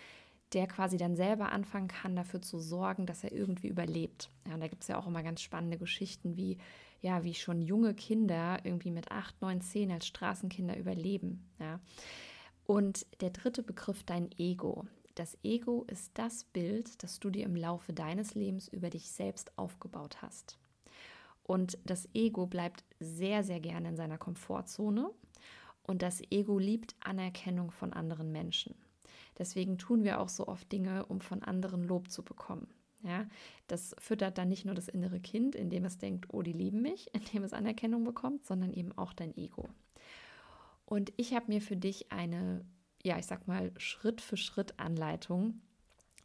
der 0.53 0.67
quasi 0.67 0.97
dann 0.97 1.15
selber 1.15 1.51
anfangen 1.51 1.87
kann, 1.87 2.15
dafür 2.15 2.41
zu 2.41 2.59
sorgen, 2.59 3.05
dass 3.05 3.23
er 3.23 3.31
irgendwie 3.31 3.67
überlebt. 3.67 4.29
Ja, 4.47 4.55
und 4.55 4.61
da 4.61 4.67
gibt 4.67 4.81
es 4.81 4.87
ja 4.87 4.97
auch 4.97 5.07
immer 5.07 5.23
ganz 5.23 5.41
spannende 5.41 5.77
Geschichten, 5.77 6.35
wie, 6.37 6.57
ja, 7.01 7.23
wie 7.23 7.33
schon 7.33 7.61
junge 7.61 7.93
Kinder 7.93 8.59
irgendwie 8.63 8.91
mit 8.91 9.11
acht, 9.11 9.39
neun, 9.41 9.61
zehn 9.61 9.91
als 9.91 10.07
Straßenkinder 10.07 10.77
überleben. 10.77 11.47
Ja. 11.59 11.79
Und 12.65 13.05
der 13.21 13.29
dritte 13.29 13.63
Begriff, 13.63 14.03
dein 14.03 14.29
Ego. 14.37 14.85
Das 15.15 15.37
Ego 15.43 15.85
ist 15.87 16.11
das 16.15 16.45
Bild, 16.45 17.03
das 17.03 17.19
du 17.19 17.29
dir 17.29 17.45
im 17.45 17.55
Laufe 17.55 17.93
deines 17.93 18.35
Lebens 18.35 18.67
über 18.67 18.89
dich 18.89 19.11
selbst 19.11 19.57
aufgebaut 19.57 20.21
hast. 20.21 20.57
Und 21.43 21.77
das 21.83 22.07
Ego 22.13 22.45
bleibt 22.45 22.83
sehr, 22.99 23.43
sehr 23.43 23.59
gerne 23.59 23.89
in 23.89 23.97
seiner 23.97 24.17
Komfortzone. 24.17 25.09
Und 25.81 26.03
das 26.03 26.21
Ego 26.29 26.59
liebt 26.59 26.95
Anerkennung 26.99 27.71
von 27.71 27.91
anderen 27.91 28.31
Menschen. 28.31 28.75
Deswegen 29.39 29.77
tun 29.77 30.03
wir 30.03 30.19
auch 30.19 30.29
so 30.29 30.47
oft 30.47 30.71
Dinge, 30.71 31.05
um 31.05 31.21
von 31.21 31.41
anderen 31.41 31.83
Lob 31.83 32.11
zu 32.11 32.23
bekommen. 32.23 32.67
Ja, 33.01 33.25
das 33.67 33.95
füttert 33.97 34.37
dann 34.37 34.49
nicht 34.49 34.65
nur 34.65 34.75
das 34.75 34.89
innere 34.89 35.21
Kind, 35.21 35.55
indem 35.55 35.85
es 35.85 35.97
denkt, 35.97 36.33
oh, 36.33 36.41
die 36.41 36.51
lieben 36.51 36.81
mich, 36.81 37.09
indem 37.13 37.43
es 37.43 37.53
Anerkennung 37.53 38.03
bekommt, 38.03 38.45
sondern 38.45 38.73
eben 38.73 38.95
auch 38.97 39.13
dein 39.13 39.35
Ego. 39.37 39.69
Und 40.85 41.13
ich 41.17 41.33
habe 41.33 41.45
mir 41.47 41.61
für 41.61 41.77
dich 41.77 42.11
eine 42.11 42.65
ja, 43.03 43.17
ich 43.17 43.25
sag 43.25 43.47
mal, 43.47 43.71
Schritt 43.77 44.21
für 44.21 44.37
Schritt 44.37 44.79
Anleitung 44.79 45.61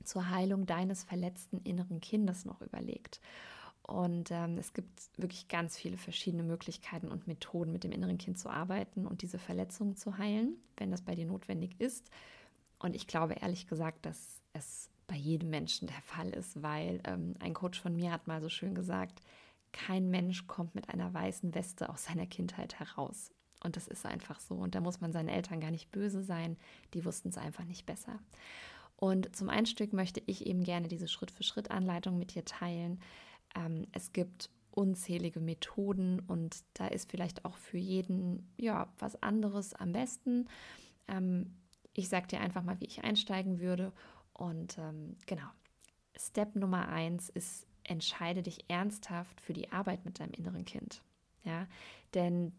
zur 0.02 0.30
Heilung 0.30 0.66
deines 0.66 1.04
verletzten 1.04 1.59
inneren 1.59 2.00
Kindes 2.00 2.44
noch 2.44 2.61
überlegt. 2.61 3.21
Und 3.83 4.30
ähm, 4.30 4.56
es 4.59 4.73
gibt 4.73 5.11
wirklich 5.16 5.49
ganz 5.49 5.76
viele 5.76 5.99
verschiedene 5.99 6.42
Möglichkeiten 6.42 7.09
und 7.09 7.26
Methoden, 7.26 7.71
mit 7.71 7.85
dem 7.85 7.92
inneren 7.92 8.18
Kind 8.18 8.38
zu 8.38 8.49
arbeiten 8.49 9.06
und 9.06 9.23
diese 9.23 9.38
Verletzungen 9.38 9.94
zu 9.97 10.16
heilen, 10.16 10.56
wenn 10.78 10.90
das 10.90 11.02
bei 11.02 11.14
dir 11.14 11.26
notwendig 11.26 11.78
ist. 11.78 12.11
Und 12.78 12.95
ich 12.95 13.07
glaube 13.07 13.35
ehrlich 13.35 13.66
gesagt, 13.66 14.07
dass 14.07 14.40
es 14.52 14.90
bei 15.07 15.16
jedem 15.16 15.50
Menschen 15.50 15.87
der 15.87 16.00
Fall 16.02 16.31
ist, 16.31 16.62
weil 16.62 17.00
ähm, 17.04 17.35
ein 17.40 17.54
Coach 17.54 17.81
von 17.81 17.95
mir 17.95 18.12
hat 18.12 18.26
mal 18.26 18.40
so 18.40 18.49
schön 18.49 18.75
gesagt, 18.75 19.21
kein 19.73 20.09
Mensch 20.09 20.47
kommt 20.47 20.75
mit 20.75 20.88
einer 20.88 21.12
weißen 21.12 21.54
Weste 21.54 21.88
aus 21.88 22.04
seiner 22.04 22.26
Kindheit 22.26 22.78
heraus. 22.78 23.31
Und 23.62 23.76
das 23.76 23.88
ist 23.88 24.07
einfach 24.07 24.40
so. 24.40 24.54
Und 24.54 24.75
da 24.75 24.81
muss 24.81 25.00
man 25.00 25.12
seinen 25.12 25.28
Eltern 25.28 25.61
gar 25.61 25.71
nicht 25.71 25.90
böse 25.90 26.23
sein. 26.23 26.57
Die 26.93 27.04
wussten 27.04 27.31
es 27.31 27.38
einfach 27.38 27.64
nicht 27.64 27.87
besser. 27.87 28.19
Und 28.97 29.35
zum 29.35 29.49
Einstieg 29.49 29.93
möchte 29.93 30.23
ich 30.26 30.47
eben 30.47 30.62
gerne 30.62 30.88
diese 30.88 31.09
Schritt-für-Schritt-Anleitung 31.09 32.19
mit 32.19 32.35
dir 32.35 32.45
teilen. 32.45 33.00
Ähm, 33.57 33.87
es 33.93 34.12
gibt 34.12 34.50
unzählige 34.71 35.40
Methoden 35.40 36.21
und 36.21 36.64
da 36.75 36.88
ist 36.88 37.11
vielleicht 37.11 37.45
auch 37.45 37.57
für 37.57 37.78
jeden 37.78 38.52
ja 38.57 38.93
was 38.99 39.21
anderes 39.23 39.73
am 39.75 39.93
besten. 39.93 40.49
Ähm, 41.09 41.54
ich 41.95 42.09
sage 42.09 42.27
dir 42.27 42.41
einfach 42.41 42.63
mal, 42.63 42.79
wie 42.81 42.87
ich 42.87 43.05
einsteigen 43.05 43.61
würde. 43.61 43.93
Und 44.33 44.79
ähm, 44.79 45.17
genau, 45.27 45.47
Step 46.17 46.57
Nummer 46.57 46.89
eins 46.89 47.29
ist, 47.31 47.67
entscheide 47.85 48.43
dich 48.43 48.65
ernsthaft 48.69 49.41
für 49.41 49.53
die 49.53 49.73
Arbeit 49.73 50.05
mit 50.05 50.21
deinem 50.21 50.33
inneren 50.33 50.65
Kind. 50.65 51.03
Ja, 51.45 51.67
denn 52.15 52.53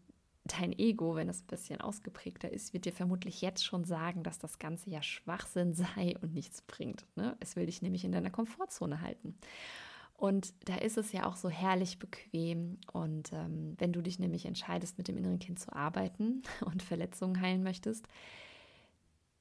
dein 0.44 0.72
Ego, 0.78 1.16
wenn 1.16 1.28
es 1.28 1.42
ein 1.42 1.48
bisschen 1.48 1.80
ausgeprägter 1.80 2.50
ist, 2.52 2.72
wird 2.72 2.84
dir 2.84 2.92
vermutlich 2.92 3.42
jetzt 3.42 3.64
schon 3.64 3.84
sagen, 3.84 4.22
dass 4.22 4.38
das 4.38 4.58
Ganze 4.58 4.90
ja 4.90 5.02
Schwachsinn 5.02 5.74
sei 5.74 6.16
und 6.20 6.34
nichts 6.34 6.62
bringt. 6.62 7.04
Ne? 7.16 7.36
Es 7.40 7.56
will 7.56 7.66
dich 7.66 7.82
nämlich 7.82 8.04
in 8.04 8.12
deiner 8.12 8.30
Komfortzone 8.30 9.00
halten. 9.00 9.36
Und 10.14 10.54
da 10.66 10.76
ist 10.76 10.96
es 10.96 11.12
ja 11.12 11.26
auch 11.26 11.36
so 11.36 11.50
herrlich 11.50 11.98
bequem. 11.98 12.78
Und 12.92 13.32
ähm, 13.32 13.74
wenn 13.78 13.92
du 13.92 14.00
dich 14.00 14.18
nämlich 14.18 14.46
entscheidest, 14.46 14.96
mit 14.96 15.08
dem 15.08 15.18
inneren 15.18 15.38
Kind 15.38 15.58
zu 15.58 15.72
arbeiten 15.74 16.42
und 16.64 16.82
Verletzungen 16.82 17.40
heilen 17.40 17.62
möchtest, 17.62 18.06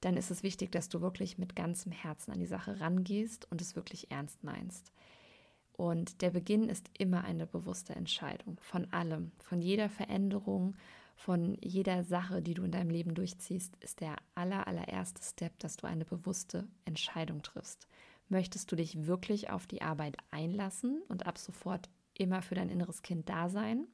dann 0.06 0.18
ist 0.18 0.30
es 0.30 0.44
wichtig, 0.44 0.72
dass 0.72 0.88
du 0.88 1.02
wirklich 1.02 1.40
mit 1.40 1.56
ganzem 1.56 1.92
Herzen 1.92 2.32
an 2.32 2.40
die 2.40 2.46
Sache 2.46 2.80
rangehst 2.80 3.52
und 3.52 3.60
es 3.60 3.76
wirklich 3.76 4.12
ernst 4.12 4.44
meinst. 4.44 4.92
Und 5.74 6.22
der 6.22 6.30
Beginn 6.30 6.70
ist 6.70 6.92
immer 6.96 7.24
eine 7.24 7.48
bewusste 7.48 7.96
Entscheidung 7.96 8.60
von 8.62 8.86
allem, 8.94 9.32
von 9.40 9.64
jeder 9.64 9.90
Veränderung, 9.90 10.76
von 11.16 11.58
jeder 11.60 12.04
Sache, 12.04 12.44
die 12.44 12.54
du 12.54 12.64
in 12.64 12.72
deinem 12.72 12.92
Leben 12.92 13.16
durchziehst, 13.16 13.78
ist 13.80 14.00
der 14.00 14.18
aller, 14.36 14.68
allererste 14.68 15.24
Step, 15.24 15.58
dass 15.58 15.76
du 15.76 15.88
eine 15.88 16.06
bewusste 16.06 16.68
Entscheidung 16.86 17.42
triffst. 17.42 17.88
Möchtest 18.30 18.72
du 18.72 18.76
dich 18.76 19.08
wirklich 19.08 19.50
auf 19.50 19.66
die 19.66 19.82
Arbeit 19.82 20.18
einlassen 20.30 21.02
und 21.08 21.26
ab 21.26 21.40
sofort 21.40 21.90
immer 22.14 22.44
für 22.44 22.54
dein 22.54 22.70
inneres 22.70 23.02
Kind 23.02 23.28
da 23.28 23.50
sein? 23.50 23.88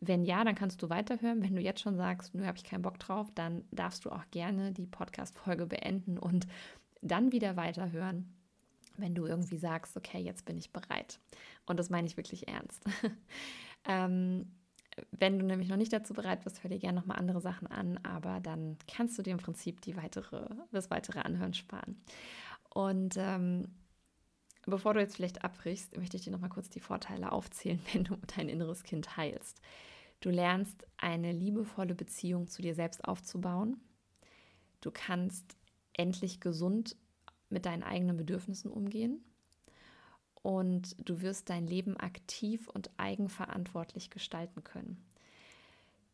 Wenn 0.00 0.24
ja, 0.24 0.44
dann 0.44 0.54
kannst 0.54 0.82
du 0.82 0.88
weiterhören. 0.88 1.42
Wenn 1.42 1.54
du 1.54 1.62
jetzt 1.62 1.80
schon 1.80 1.96
sagst, 1.96 2.34
nur 2.34 2.46
habe 2.46 2.56
ich 2.56 2.64
keinen 2.64 2.82
Bock 2.82 2.98
drauf, 2.98 3.28
dann 3.34 3.64
darfst 3.70 4.04
du 4.04 4.10
auch 4.10 4.24
gerne 4.30 4.72
die 4.72 4.86
Podcast-Folge 4.86 5.66
beenden 5.66 6.18
und 6.18 6.46
dann 7.02 7.32
wieder 7.32 7.56
weiterhören 7.56 8.34
wenn 9.00 9.14
du 9.14 9.26
irgendwie 9.26 9.56
sagst, 9.56 9.96
okay, 9.96 10.18
jetzt 10.18 10.44
bin 10.44 10.58
ich 10.58 10.72
bereit. 10.72 11.18
Und 11.66 11.78
das 11.78 11.90
meine 11.90 12.06
ich 12.06 12.16
wirklich 12.16 12.48
ernst. 12.48 12.84
ähm, 13.88 14.52
wenn 15.12 15.38
du 15.38 15.46
nämlich 15.46 15.68
noch 15.68 15.76
nicht 15.76 15.92
dazu 15.92 16.12
bereit 16.12 16.44
bist, 16.44 16.62
hör 16.62 16.70
dir 16.70 16.78
gerne 16.78 16.98
nochmal 16.98 17.18
andere 17.18 17.40
Sachen 17.40 17.66
an, 17.68 17.98
aber 18.02 18.40
dann 18.40 18.76
kannst 18.92 19.16
du 19.18 19.22
dir 19.22 19.30
im 19.30 19.38
Prinzip 19.38 19.80
die 19.80 19.96
weitere, 19.96 20.46
das 20.72 20.90
weitere 20.90 21.20
Anhören 21.20 21.54
sparen. 21.54 22.02
Und 22.74 23.16
ähm, 23.16 23.68
bevor 24.66 24.94
du 24.94 25.00
jetzt 25.00 25.16
vielleicht 25.16 25.44
abbrichst, 25.44 25.96
möchte 25.96 26.16
ich 26.16 26.24
dir 26.24 26.30
nochmal 26.30 26.50
kurz 26.50 26.68
die 26.68 26.80
Vorteile 26.80 27.32
aufzählen, 27.32 27.80
wenn 27.92 28.04
du 28.04 28.16
dein 28.36 28.48
inneres 28.48 28.82
Kind 28.82 29.16
heilst. 29.16 29.60
Du 30.20 30.30
lernst 30.30 30.86
eine 30.98 31.32
liebevolle 31.32 31.94
Beziehung 31.94 32.46
zu 32.46 32.60
dir 32.60 32.74
selbst 32.74 33.04
aufzubauen. 33.04 33.80
Du 34.80 34.90
kannst 34.90 35.56
endlich 35.94 36.40
gesund 36.40 36.96
mit 37.48 37.66
deinen 37.66 37.82
eigenen 37.82 38.16
Bedürfnissen 38.16 38.70
umgehen 38.70 39.24
und 40.42 40.96
du 41.08 41.20
wirst 41.20 41.50
dein 41.50 41.66
Leben 41.66 41.96
aktiv 41.96 42.68
und 42.68 42.90
eigenverantwortlich 42.96 44.10
gestalten 44.10 44.62
können. 44.64 45.04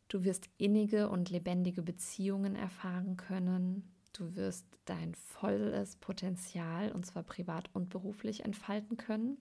Du 0.09 0.25
wirst 0.25 0.49
innige 0.57 1.09
und 1.09 1.31
lebendige 1.31 1.83
Beziehungen 1.83 2.55
erfahren 2.55 3.17
können. 3.17 3.93
Du 4.17 4.35
wirst 4.35 4.67
dein 4.87 5.15
volles 5.15 5.97
Potenzial, 5.97 6.91
und 6.93 7.05
zwar 7.05 7.23
privat 7.23 7.69
und 7.75 7.91
beruflich, 7.91 8.45
entfalten 8.47 8.97
können. 8.97 9.37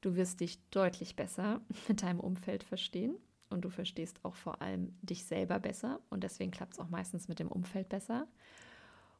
Du 0.00 0.16
wirst 0.16 0.40
dich 0.40 0.58
deutlich 0.70 1.14
besser 1.14 1.60
mit 1.88 2.02
deinem 2.02 2.20
Umfeld 2.20 2.64
verstehen 2.64 3.14
und 3.50 3.62
du 3.62 3.68
verstehst 3.68 4.24
auch 4.24 4.34
vor 4.34 4.62
allem 4.62 4.96
dich 5.02 5.26
selber 5.26 5.58
besser 5.58 6.00
und 6.08 6.24
deswegen 6.24 6.50
klappt 6.50 6.74
es 6.74 6.78
auch 6.78 6.88
meistens 6.88 7.28
mit 7.28 7.38
dem 7.38 7.48
Umfeld 7.48 7.90
besser. 7.90 8.26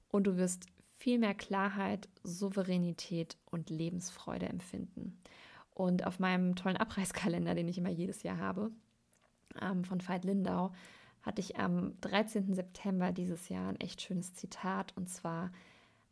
Und 0.08 0.26
du 0.26 0.38
wirst 0.38 0.66
viel 0.96 1.18
mehr 1.18 1.34
Klarheit, 1.34 2.08
Souveränität 2.22 3.36
und 3.50 3.68
Lebensfreude 3.68 4.48
empfinden. 4.48 5.18
Und 5.74 6.06
auf 6.06 6.18
meinem 6.18 6.56
tollen 6.56 6.76
Abreißkalender, 6.78 7.54
den 7.54 7.68
ich 7.68 7.76
immer 7.76 7.90
jedes 7.90 8.22
Jahr 8.22 8.38
habe, 8.38 8.70
ähm, 9.60 9.84
von 9.84 10.06
Veit 10.06 10.24
Lindau, 10.24 10.72
hatte 11.22 11.40
ich 11.40 11.58
am 11.58 11.94
13. 12.00 12.54
September 12.54 13.12
dieses 13.12 13.48
Jahr 13.48 13.68
ein 13.68 13.80
echt 13.80 14.02
schönes 14.02 14.34
Zitat 14.34 14.92
und 14.96 15.08
zwar: 15.08 15.52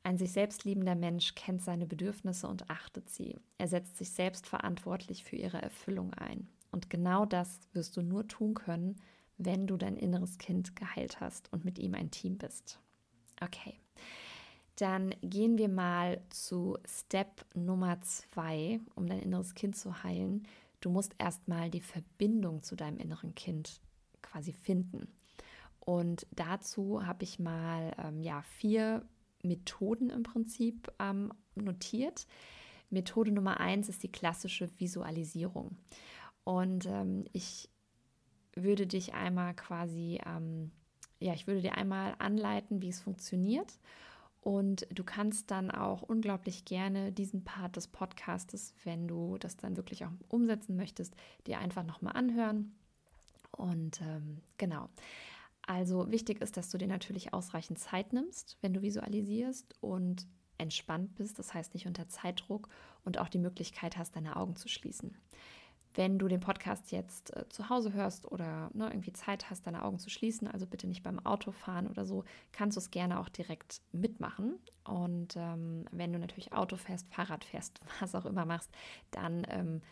Ein 0.03 0.19
sich 0.19 0.33
selbst 0.33 0.65
liebender 0.65 0.95
Mensch 0.95 1.35
kennt 1.35 1.63
seine 1.63 1.87
Bedürfnisse 1.87 2.49
und 2.49 2.71
achtet 2.71 3.11
sie. 3.11 3.37
Er 3.59 3.69
setzt 3.69 3.99
sich 3.99 4.11
selbst 4.11 4.47
verantwortlich 4.47 5.25
für 5.25 5.37
ihre 5.37 5.61
Erfüllung 5.61 6.15
ein. 6.15 6.49
Und 6.71 6.89
genau 6.89 7.27
das 7.27 7.61
wirst 7.73 7.97
du 7.97 8.03
nur 8.03 8.29
tun 8.29 8.55
können, 8.55 8.97
wenn 9.39 9.67
du 9.67 9.77
dein 9.77 9.97
inneres 9.97 10.39
Kind 10.39 10.77
geheilt 10.77 11.21
hast 11.21 11.53
und 11.53 11.65
mit 11.65 11.79
ihm 11.79 11.95
ein 11.95 12.11
Team 12.11 12.39
bist. 12.39 12.79
Okay, 13.41 13.81
dann 14.77 15.15
gehen 15.23 15.59
wir 15.59 15.69
mal 15.69 16.23
zu 16.31 16.79
Step 16.87 17.45
Nummer 17.55 18.01
zwei, 18.03 18.81
um 18.95 19.07
dein 19.07 19.21
inneres 19.21 19.55
Kind 19.55 19.77
zu 19.77 20.03
heilen. 20.03 20.47
Du 20.81 20.91
musst 20.91 21.15
erstmal 21.19 21.71
die 21.71 21.81
Verbindung 21.81 22.63
zu 22.63 22.77
deinem 22.77 22.99
inneren 22.99 23.35
Kind 23.35 23.81
quasi 24.31 24.53
finden. 24.53 25.09
Und 25.81 26.27
dazu 26.31 27.07
habe 27.07 27.25
ich 27.25 27.39
mal 27.39 27.93
ähm, 27.99 28.21
ja, 28.23 28.43
vier 28.43 29.03
Methoden 29.43 30.11
im 30.11 30.23
Prinzip 30.23 30.93
ähm, 30.99 31.33
notiert. 31.55 32.27
Methode 32.91 33.33
Nummer 33.33 33.61
eins 33.61 33.89
ist 33.89 34.03
die 34.03 34.13
klassische 34.13 34.69
Visualisierung. 34.79 35.77
Und 36.45 36.87
ähm, 36.87 37.25
ich 37.33 37.71
würde 38.55 38.87
dich 38.87 39.15
einmal 39.15 39.55
quasi, 39.55 40.21
ähm, 40.27 40.71
ja, 41.19 41.33
ich 41.35 41.47
würde 41.47 41.63
dir 41.63 41.77
einmal 41.77 42.15
anleiten, 42.19 42.83
wie 42.83 42.89
es 42.89 43.01
funktioniert. 43.01 43.79
Und 44.43 44.87
du 44.93 45.05
kannst 45.05 45.51
dann 45.51 45.71
auch 45.71 46.03
unglaublich 46.03 46.65
gerne 46.65 47.13
diesen 47.13 47.45
Part 47.45 47.77
des 47.77 47.89
Podcastes, 47.89 48.75
wenn 48.85 49.07
du 49.07 49.37
das 49.39 49.57
dann 49.57 49.77
wirklich 49.77 50.05
auch 50.05 50.11
umsetzen 50.29 50.77
möchtest, 50.77 51.15
dir 51.47 51.59
einfach 51.59 51.85
nochmal 51.85 52.17
anhören. 52.17 52.75
Und 53.53 54.01
ähm, 54.01 54.39
genau. 54.59 54.89
Also 55.63 56.11
wichtig 56.11 56.41
ist, 56.41 56.57
dass 56.57 56.71
du 56.71 56.79
dir 56.79 56.89
natürlich 56.89 57.33
ausreichend 57.33 57.79
Zeit 57.79 58.13
nimmst, 58.13 58.59
wenn 58.61 58.75
du 58.75 58.83
visualisierst 58.83 59.75
und 59.81 60.27
entspannt 60.59 61.15
bist, 61.15 61.39
das 61.39 61.55
heißt 61.55 61.75
nicht 61.75 61.87
unter 61.87 62.09
Zeitdruck 62.09 62.69
und 63.05 63.19
auch 63.19 63.29
die 63.29 63.39
Möglichkeit 63.39 63.97
hast, 63.97 64.17
deine 64.17 64.37
Augen 64.37 64.57
zu 64.57 64.69
schließen. 64.69 65.17
Wenn 65.95 66.19
du 66.21 66.29
den 66.29 66.41
Podcast 66.41 66.93
jetzt 66.93 67.37
äh, 67.37 67.49
zu 67.49 67.69
Hause 67.69 67.93
hörst 67.93 68.31
oder 68.31 68.71
ne, 68.75 68.89
irgendwie 68.89 69.13
Zeit 69.13 69.51
hast, 69.51 69.67
deine 69.67 69.83
Augen 69.85 69.99
zu 69.99 70.09
schließen, 70.09 70.47
also 70.47 70.67
bitte 70.67 70.87
nicht 70.87 71.03
beim 71.03 71.19
Autofahren 71.27 71.89
oder 71.89 72.07
so, 72.07 72.25
kannst 72.53 72.77
du 72.77 72.81
es 72.81 72.93
gerne 72.93 73.19
auch 73.19 73.29
direkt 73.29 73.81
mitmachen. 73.91 74.59
Und 74.85 75.35
ähm, 75.37 75.87
wenn 75.91 76.13
du 76.13 76.21
natürlich 76.21 76.53
Auto 76.53 76.77
fährst, 76.77 77.09
Fahrrad 77.09 77.45
fährst, 77.45 77.81
was 78.01 78.15
auch 78.15 78.25
immer 78.25 78.45
machst, 78.45 78.71
dann 79.11 79.45
ähm, 79.49 79.83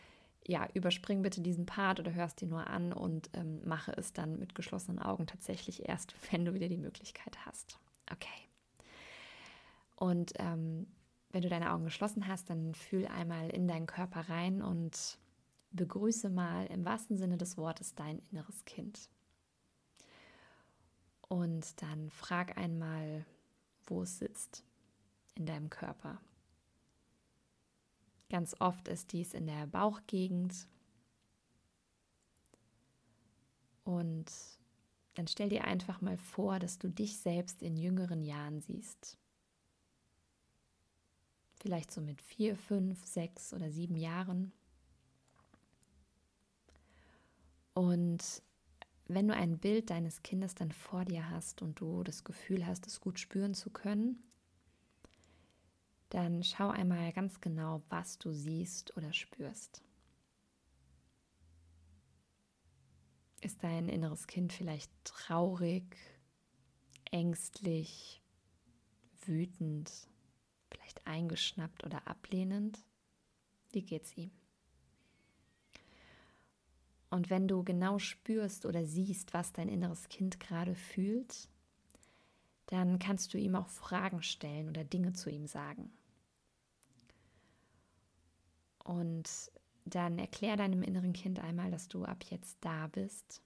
ja, 0.49 0.67
überspring 0.73 1.21
bitte 1.21 1.43
diesen 1.43 1.67
Part 1.67 2.00
oder 2.00 2.14
hörst 2.14 2.40
dir 2.40 2.49
nur 2.49 2.67
an 2.67 2.95
und 2.95 3.28
ähm, 3.35 3.61
mache 3.64 3.93
es 3.93 4.14
dann 4.14 4.38
mit 4.38 4.55
geschlossenen 4.55 4.99
Augen 4.99 5.26
tatsächlich 5.26 5.87
erst, 5.87 6.14
wenn 6.33 6.45
du 6.45 6.55
wieder 6.55 6.69
die 6.69 6.78
Möglichkeit 6.78 7.37
hast. 7.45 7.78
Okay. 8.11 8.49
Und 9.95 10.33
ähm, 10.37 10.87
wenn 11.31 11.43
du 11.43 11.50
deine 11.50 11.71
Augen 11.73 11.85
geschlossen 11.85 12.26
hast, 12.26 12.49
dann 12.49 12.75
fühl 12.75 13.07
einmal 13.07 13.50
in 13.50 13.69
deinen 13.69 13.87
Körper 13.87 14.21
rein 14.31 14.62
und 14.62 15.19
begrüße 15.73 16.31
mal 16.31 16.67
im 16.69 16.87
wahrsten 16.87 17.19
Sinne 17.19 17.37
des 17.37 17.59
Wortes 17.59 17.95
dein 17.95 18.19
inneres 18.31 18.64
Kind. 18.64 19.11
Und 21.28 21.83
dann 21.83 22.09
frag 22.09 22.57
einmal, 22.57 23.26
wo 23.85 24.02
es 24.02 24.19
sitzt 24.19 24.64
in 25.35 25.45
deinem 25.45 25.69
Körper. 25.69 26.23
Ganz 28.30 28.54
oft 28.61 28.88
ist 28.88 29.12
dies 29.12 29.35
in 29.35 29.47
der 29.47 29.66
Bauchgegend. 29.66 30.68
Und 33.85 34.30
dann 35.14 35.26
stell 35.26 35.49
dir 35.49 35.64
einfach 35.64 36.00
mal 36.00 36.18
vor, 36.18 36.58
dass 36.58 36.78
du 36.78 36.88
dich 36.88 37.18
selbst 37.18 37.62
in 37.62 37.76
jüngeren 37.76 38.23
Jahren 38.23 38.61
siehst. 38.61 39.16
Vielleicht 41.61 41.90
so 41.90 42.00
mit 42.00 42.20
vier, 42.23 42.56
fünf, 42.56 43.04
sechs 43.04 43.52
oder 43.52 43.70
sieben 43.70 43.97
Jahren. 43.97 44.52
Und 47.74 48.42
wenn 49.07 49.26
du 49.26 49.35
ein 49.35 49.59
Bild 49.59 49.90
deines 49.90 50.22
Kindes 50.22 50.55
dann 50.55 50.70
vor 50.70 51.05
dir 51.05 51.31
hast 51.31 51.62
und 51.62 51.81
du 51.81 52.05
das 52.05 52.24
Gefühl 52.24 52.66
hast, 52.66 52.87
es 52.87 53.00
gut 53.00 53.18
spüren 53.18 53.55
zu 53.55 53.70
können, 53.70 54.22
dann 56.11 56.42
schau 56.42 56.68
einmal 56.71 57.12
ganz 57.12 57.40
genau, 57.40 57.83
was 57.88 58.18
du 58.18 58.33
siehst 58.33 58.97
oder 58.97 59.12
spürst. 59.12 59.83
Ist 63.40 63.62
dein 63.62 63.88
inneres 63.88 64.27
Kind 64.27 64.53
vielleicht 64.53 64.90
traurig, 65.05 65.97
ängstlich, 67.11 68.23
wütend, 69.27 70.09
vielleicht 70.71 71.07
eingeschnappt 71.07 71.85
oder 71.85 72.09
ablehnend? 72.09 72.85
Wie 73.71 73.83
geht's 73.83 74.16
ihm? 74.16 74.31
Und 77.11 77.31
wenn 77.31 77.49
du 77.49 77.64
genau 77.64 77.99
spürst 77.99 78.66
oder 78.66 78.85
siehst, 78.85 79.33
was 79.33 79.53
dein 79.53 79.68
inneres 79.68 80.09
Kind 80.09 80.40
gerade 80.40 80.75
fühlt, 80.75 81.49
dann 82.68 82.98
kannst 82.98 83.33
du 83.33 83.38
ihm 83.38 83.54
auch 83.54 83.68
Fragen 83.68 84.22
stellen 84.22 84.68
oder 84.68 84.85
Dinge 84.85 85.14
zu 85.14 85.31
ihm 85.31 85.46
sagen. 85.46 85.90
Und 88.85 89.50
dann 89.87 90.18
erklär 90.18 90.57
deinem 90.57 90.83
inneren 90.83 91.14
Kind 91.14 91.40
einmal, 91.40 91.70
dass 91.70 91.88
du 91.88 92.04
ab 92.04 92.24
jetzt 92.28 92.59
da 92.61 92.87
bist, 92.88 93.42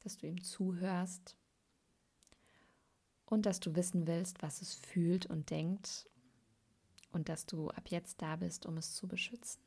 dass 0.00 0.18
du 0.18 0.26
ihm 0.26 0.42
zuhörst 0.42 1.36
und 3.24 3.46
dass 3.46 3.58
du 3.58 3.74
wissen 3.74 4.06
willst, 4.06 4.42
was 4.42 4.60
es 4.60 4.74
fühlt 4.74 5.24
und 5.24 5.48
denkt 5.48 6.08
und 7.12 7.30
dass 7.30 7.46
du 7.46 7.70
ab 7.70 7.88
jetzt 7.88 8.20
da 8.20 8.36
bist, 8.36 8.66
um 8.66 8.76
es 8.76 8.94
zu 8.94 9.08
beschützen. 9.08 9.62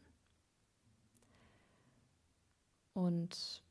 Und 2.93 3.63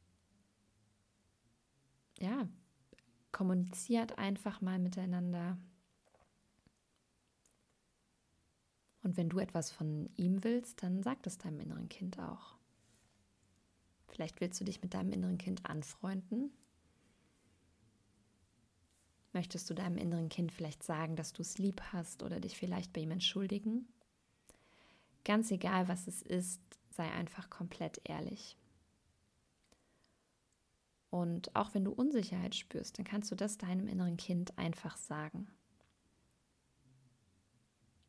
ja, 2.18 2.48
kommuniziert 3.32 4.18
einfach 4.18 4.60
mal 4.60 4.78
miteinander, 4.78 5.56
Und 9.02 9.16
wenn 9.16 9.28
du 9.28 9.38
etwas 9.38 9.70
von 9.70 10.10
ihm 10.16 10.44
willst, 10.44 10.82
dann 10.82 11.02
sag 11.02 11.22
das 11.24 11.38
deinem 11.38 11.60
inneren 11.60 11.88
Kind 11.88 12.18
auch. 12.18 12.56
Vielleicht 14.08 14.40
willst 14.40 14.60
du 14.60 14.64
dich 14.64 14.82
mit 14.82 14.94
deinem 14.94 15.12
inneren 15.12 15.38
Kind 15.38 15.66
anfreunden. 15.66 16.52
Möchtest 19.32 19.68
du 19.70 19.74
deinem 19.74 19.96
inneren 19.96 20.28
Kind 20.28 20.52
vielleicht 20.52 20.82
sagen, 20.82 21.16
dass 21.16 21.32
du 21.32 21.42
es 21.42 21.58
lieb 21.58 21.80
hast 21.92 22.22
oder 22.22 22.38
dich 22.38 22.56
vielleicht 22.56 22.92
bei 22.92 23.00
ihm 23.00 23.10
entschuldigen? 23.10 23.88
Ganz 25.24 25.50
egal, 25.50 25.88
was 25.88 26.06
es 26.06 26.22
ist, 26.22 26.60
sei 26.90 27.10
einfach 27.10 27.48
komplett 27.48 28.00
ehrlich. 28.04 28.56
Und 31.12 31.54
auch 31.54 31.74
wenn 31.74 31.84
du 31.84 31.92
Unsicherheit 31.92 32.54
spürst, 32.54 32.98
dann 32.98 33.04
kannst 33.04 33.30
du 33.30 33.34
das 33.34 33.58
deinem 33.58 33.86
inneren 33.86 34.16
Kind 34.16 34.56
einfach 34.56 34.96
sagen. 34.96 35.46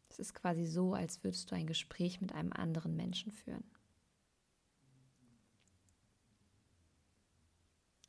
Es 0.07 0.19
ist 0.19 0.33
quasi 0.33 0.65
so, 0.65 0.93
als 0.93 1.21
würdest 1.21 1.51
du 1.51 1.55
ein 1.55 1.67
Gespräch 1.67 2.21
mit 2.21 2.33
einem 2.33 2.53
anderen 2.53 2.95
Menschen 2.95 3.33
führen. 3.33 3.65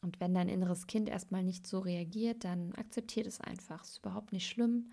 Und 0.01 0.21
wenn 0.21 0.33
dein 0.33 0.49
inneres 0.49 0.87
Kind 0.87 1.09
erstmal 1.09 1.43
nicht 1.43 1.67
so 1.67 1.81
reagiert, 1.81 2.45
dann 2.45 2.73
akzeptiert 2.77 3.27
es 3.27 3.41
einfach. 3.41 3.83
Ist 3.83 3.99
überhaupt 3.99 4.31
nicht 4.31 4.47
schlimm. 4.47 4.93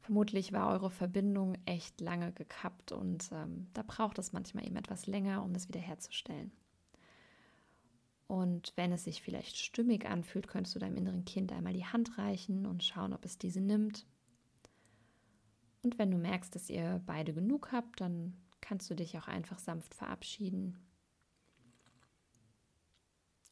Vermutlich 0.00 0.52
war 0.52 0.72
eure 0.72 0.90
Verbindung 0.90 1.54
echt 1.66 2.00
lange 2.00 2.32
gekappt 2.32 2.90
und 2.90 3.30
ähm, 3.30 3.68
da 3.74 3.84
braucht 3.86 4.18
es 4.18 4.32
manchmal 4.32 4.66
eben 4.66 4.74
etwas 4.74 5.06
länger, 5.06 5.44
um 5.44 5.52
das 5.52 5.68
wiederherzustellen. 5.68 6.50
Und 8.30 8.72
wenn 8.76 8.92
es 8.92 9.04
sich 9.04 9.22
vielleicht 9.22 9.56
stimmig 9.56 10.06
anfühlt, 10.06 10.46
könntest 10.46 10.76
du 10.76 10.78
deinem 10.78 10.96
inneren 10.96 11.24
Kind 11.24 11.52
einmal 11.52 11.72
die 11.72 11.86
Hand 11.86 12.16
reichen 12.16 12.64
und 12.64 12.84
schauen, 12.84 13.12
ob 13.12 13.24
es 13.24 13.38
diese 13.38 13.60
nimmt 13.60 14.06
und 15.82 15.98
wenn 15.98 16.10
du 16.10 16.18
merkst, 16.18 16.54
dass 16.54 16.68
ihr 16.68 17.02
beide 17.06 17.32
genug 17.32 17.72
habt, 17.72 18.00
dann 18.00 18.34
kannst 18.60 18.90
du 18.90 18.94
dich 18.94 19.16
auch 19.18 19.28
einfach 19.28 19.58
sanft 19.58 19.94
verabschieden 19.94 20.78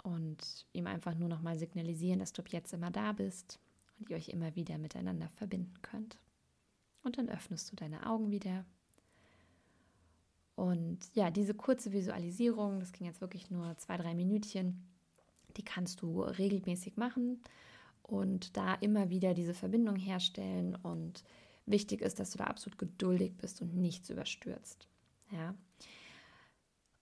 und 0.02 0.66
ihm 0.72 0.86
einfach 0.86 1.14
nur 1.14 1.28
noch 1.28 1.40
mal 1.40 1.58
signalisieren, 1.58 2.20
dass 2.20 2.32
du 2.32 2.42
ab 2.42 2.48
jetzt 2.48 2.72
immer 2.72 2.90
da 2.90 3.12
bist 3.12 3.58
und 3.98 4.10
ihr 4.10 4.16
euch 4.16 4.28
immer 4.28 4.54
wieder 4.54 4.78
miteinander 4.78 5.28
verbinden 5.30 5.80
könnt. 5.82 6.18
Und 7.02 7.16
dann 7.16 7.28
öffnest 7.28 7.72
du 7.72 7.76
deine 7.76 8.06
Augen 8.06 8.30
wieder. 8.30 8.66
Und 10.58 10.98
ja, 11.14 11.30
diese 11.30 11.54
kurze 11.54 11.92
Visualisierung, 11.92 12.80
das 12.80 12.92
ging 12.92 13.06
jetzt 13.06 13.20
wirklich 13.20 13.50
nur 13.50 13.76
zwei, 13.78 13.96
drei 13.96 14.14
Minütchen, 14.14 14.86
die 15.56 15.64
kannst 15.64 16.02
du 16.02 16.20
regelmäßig 16.20 16.96
machen 16.96 17.40
und 18.02 18.56
da 18.56 18.74
immer 18.74 19.10
wieder 19.10 19.34
diese 19.34 19.54
Verbindung 19.54 19.96
herstellen 19.96 20.74
und 20.74 21.22
Wichtig 21.70 22.00
ist, 22.00 22.18
dass 22.18 22.30
du 22.30 22.38
da 22.38 22.44
absolut 22.44 22.78
geduldig 22.78 23.36
bist 23.36 23.60
und 23.60 23.76
nichts 23.76 24.08
überstürzt. 24.08 24.88
Ja. 25.30 25.54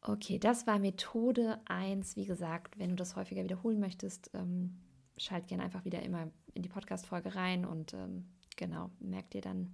Okay, 0.01 0.41
das 0.41 0.67
war 0.67 0.81
Methode 0.81 1.61
1. 1.67 2.17
Wie 2.17 2.25
gesagt, 2.25 2.77
wenn 2.77 2.91
du 2.91 2.97
das 2.97 3.15
häufiger 3.15 3.45
wiederholen 3.45 3.79
möchtest, 3.79 4.31
ähm, 4.35 4.77
schalt 5.17 5.47
gerne 5.47 5.63
einfach 5.63 5.85
wieder 5.85 6.03
immer 6.03 6.33
in 6.55 6.63
die 6.63 6.69
Podcast-Folge 6.69 7.37
rein 7.37 7.65
und 7.65 7.95
ähm, 7.95 8.27
genau, 8.57 8.91
merkt 8.99 9.37
ihr 9.37 9.41
dann 9.41 9.73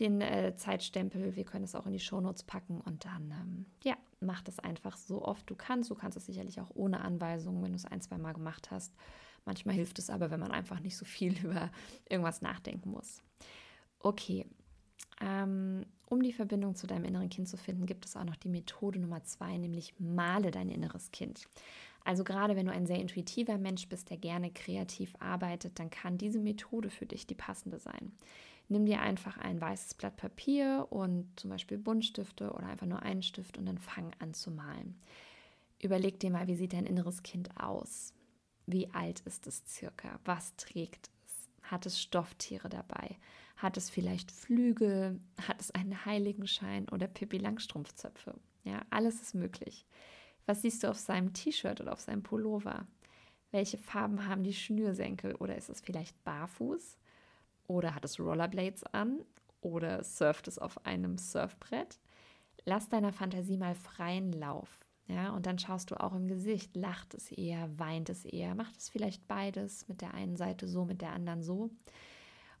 den 0.00 0.20
äh, 0.20 0.54
Zeitstempel. 0.56 1.36
Wir 1.36 1.44
können 1.44 1.64
es 1.64 1.74
auch 1.74 1.86
in 1.86 1.92
die 1.92 2.00
Shownotes 2.00 2.42
packen 2.44 2.80
und 2.80 3.04
dann, 3.04 3.30
ähm, 3.30 3.66
ja, 3.82 3.96
mach 4.20 4.42
das 4.42 4.58
einfach 4.58 4.96
so 4.96 5.22
oft 5.22 5.48
du 5.48 5.54
kannst. 5.54 5.90
Du 5.90 5.94
kannst 5.94 6.16
es 6.16 6.26
sicherlich 6.26 6.60
auch 6.60 6.70
ohne 6.74 7.00
Anweisungen, 7.00 7.62
wenn 7.62 7.72
du 7.72 7.76
es 7.76 7.86
ein, 7.86 8.00
zwei 8.00 8.18
Mal 8.18 8.32
gemacht 8.32 8.70
hast. 8.70 8.92
Manchmal 9.44 9.74
hilft 9.74 9.98
es 9.98 10.10
aber, 10.10 10.30
wenn 10.30 10.40
man 10.40 10.52
einfach 10.52 10.80
nicht 10.80 10.96
so 10.96 11.04
viel 11.04 11.38
über 11.44 11.70
irgendwas 12.08 12.42
nachdenken 12.42 12.90
muss. 12.90 13.22
Okay, 14.00 14.46
ähm, 15.20 15.86
um 16.06 16.22
die 16.22 16.32
Verbindung 16.32 16.74
zu 16.74 16.86
deinem 16.86 17.04
inneren 17.04 17.30
Kind 17.30 17.48
zu 17.48 17.56
finden, 17.56 17.86
gibt 17.86 18.04
es 18.04 18.16
auch 18.16 18.24
noch 18.24 18.36
die 18.36 18.48
Methode 18.48 18.98
Nummer 18.98 19.22
zwei, 19.24 19.56
nämlich 19.56 19.94
male 19.98 20.50
dein 20.50 20.68
inneres 20.68 21.10
Kind. 21.12 21.48
Also 22.04 22.22
gerade 22.22 22.54
wenn 22.54 22.66
du 22.66 22.72
ein 22.72 22.86
sehr 22.86 22.98
intuitiver 22.98 23.56
Mensch 23.56 23.88
bist, 23.88 24.10
der 24.10 24.18
gerne 24.18 24.50
kreativ 24.50 25.14
arbeitet, 25.18 25.78
dann 25.78 25.88
kann 25.88 26.18
diese 26.18 26.38
Methode 26.38 26.90
für 26.90 27.06
dich 27.06 27.26
die 27.26 27.34
passende 27.34 27.78
sein. 27.78 28.12
Nimm 28.68 28.86
dir 28.86 29.00
einfach 29.00 29.36
ein 29.38 29.60
weißes 29.60 29.94
Blatt 29.94 30.16
Papier 30.16 30.86
und 30.90 31.28
zum 31.38 31.50
Beispiel 31.50 31.78
Buntstifte 31.78 32.50
oder 32.52 32.66
einfach 32.66 32.86
nur 32.86 33.02
einen 33.02 33.22
Stift 33.22 33.58
und 33.58 33.66
dann 33.66 33.78
fang 33.78 34.12
an 34.18 34.32
zu 34.32 34.50
malen. 34.50 34.98
Überleg 35.82 36.18
dir 36.18 36.30
mal, 36.30 36.46
wie 36.46 36.56
sieht 36.56 36.72
dein 36.72 36.86
inneres 36.86 37.22
Kind 37.22 37.50
aus? 37.60 38.14
Wie 38.66 38.88
alt 38.94 39.20
ist 39.20 39.46
es 39.46 39.62
circa? 39.66 40.18
Was 40.24 40.56
trägt 40.56 41.10
es? 41.24 41.70
Hat 41.70 41.84
es 41.84 42.00
Stofftiere 42.00 42.68
dabei? 42.68 43.18
Hat 43.56 43.76
es 43.76 43.90
vielleicht 43.90 44.32
Flügel? 44.32 45.20
Hat 45.46 45.60
es 45.60 45.70
einen 45.70 46.04
Heiligenschein 46.06 46.88
oder 46.88 47.06
Pippi 47.06 47.38
Langstrumpfzöpfe? 47.38 48.34
Ja, 48.64 48.80
alles 48.90 49.20
ist 49.20 49.34
möglich. 49.34 49.84
Was 50.46 50.62
siehst 50.62 50.82
du 50.82 50.90
auf 50.90 50.98
seinem 50.98 51.32
T-Shirt 51.32 51.80
oder 51.80 51.92
auf 51.92 52.00
seinem 52.00 52.22
Pullover? 52.22 52.86
Welche 53.50 53.78
Farben 53.78 54.26
haben 54.26 54.42
die 54.42 54.54
Schnürsenkel 54.54 55.34
oder 55.36 55.56
ist 55.56 55.68
es 55.68 55.80
vielleicht 55.80 56.22
barfuß? 56.24 56.98
Oder 57.66 57.94
hat 57.94 58.04
es 58.04 58.18
Rollerblades 58.18 58.84
an? 58.84 59.20
Oder 59.60 60.04
surft 60.04 60.48
es 60.48 60.58
auf 60.58 60.84
einem 60.84 61.18
Surfbrett? 61.18 61.98
Lass 62.64 62.88
deiner 62.88 63.12
Fantasie 63.12 63.56
mal 63.56 63.74
freien 63.74 64.32
Lauf. 64.32 64.78
Ja, 65.06 65.30
und 65.30 65.44
dann 65.44 65.58
schaust 65.58 65.90
du 65.90 66.00
auch 66.00 66.14
im 66.14 66.28
Gesicht, 66.28 66.76
lacht 66.76 67.12
es 67.12 67.30
eher, 67.30 67.78
weint 67.78 68.08
es 68.08 68.24
eher, 68.24 68.54
macht 68.54 68.76
es 68.78 68.88
vielleicht 68.88 69.28
beides, 69.28 69.86
mit 69.86 70.00
der 70.00 70.14
einen 70.14 70.36
Seite 70.36 70.66
so, 70.66 70.86
mit 70.86 71.02
der 71.02 71.12
anderen 71.12 71.42
so. 71.42 71.70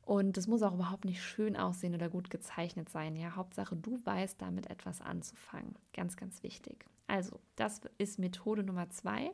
Und 0.02 0.36
es 0.36 0.46
muss 0.46 0.62
auch 0.62 0.74
überhaupt 0.74 1.06
nicht 1.06 1.22
schön 1.22 1.56
aussehen 1.56 1.94
oder 1.94 2.10
gut 2.10 2.28
gezeichnet 2.28 2.90
sein. 2.90 3.16
Ja, 3.16 3.36
Hauptsache, 3.36 3.74
du 3.76 3.98
weißt 4.04 4.40
damit 4.42 4.68
etwas 4.68 5.00
anzufangen. 5.00 5.74
Ganz, 5.94 6.16
ganz 6.18 6.42
wichtig. 6.42 6.84
Also, 7.06 7.40
das 7.56 7.80
ist 7.96 8.18
Methode 8.18 8.62
Nummer 8.62 8.90
zwei. 8.90 9.30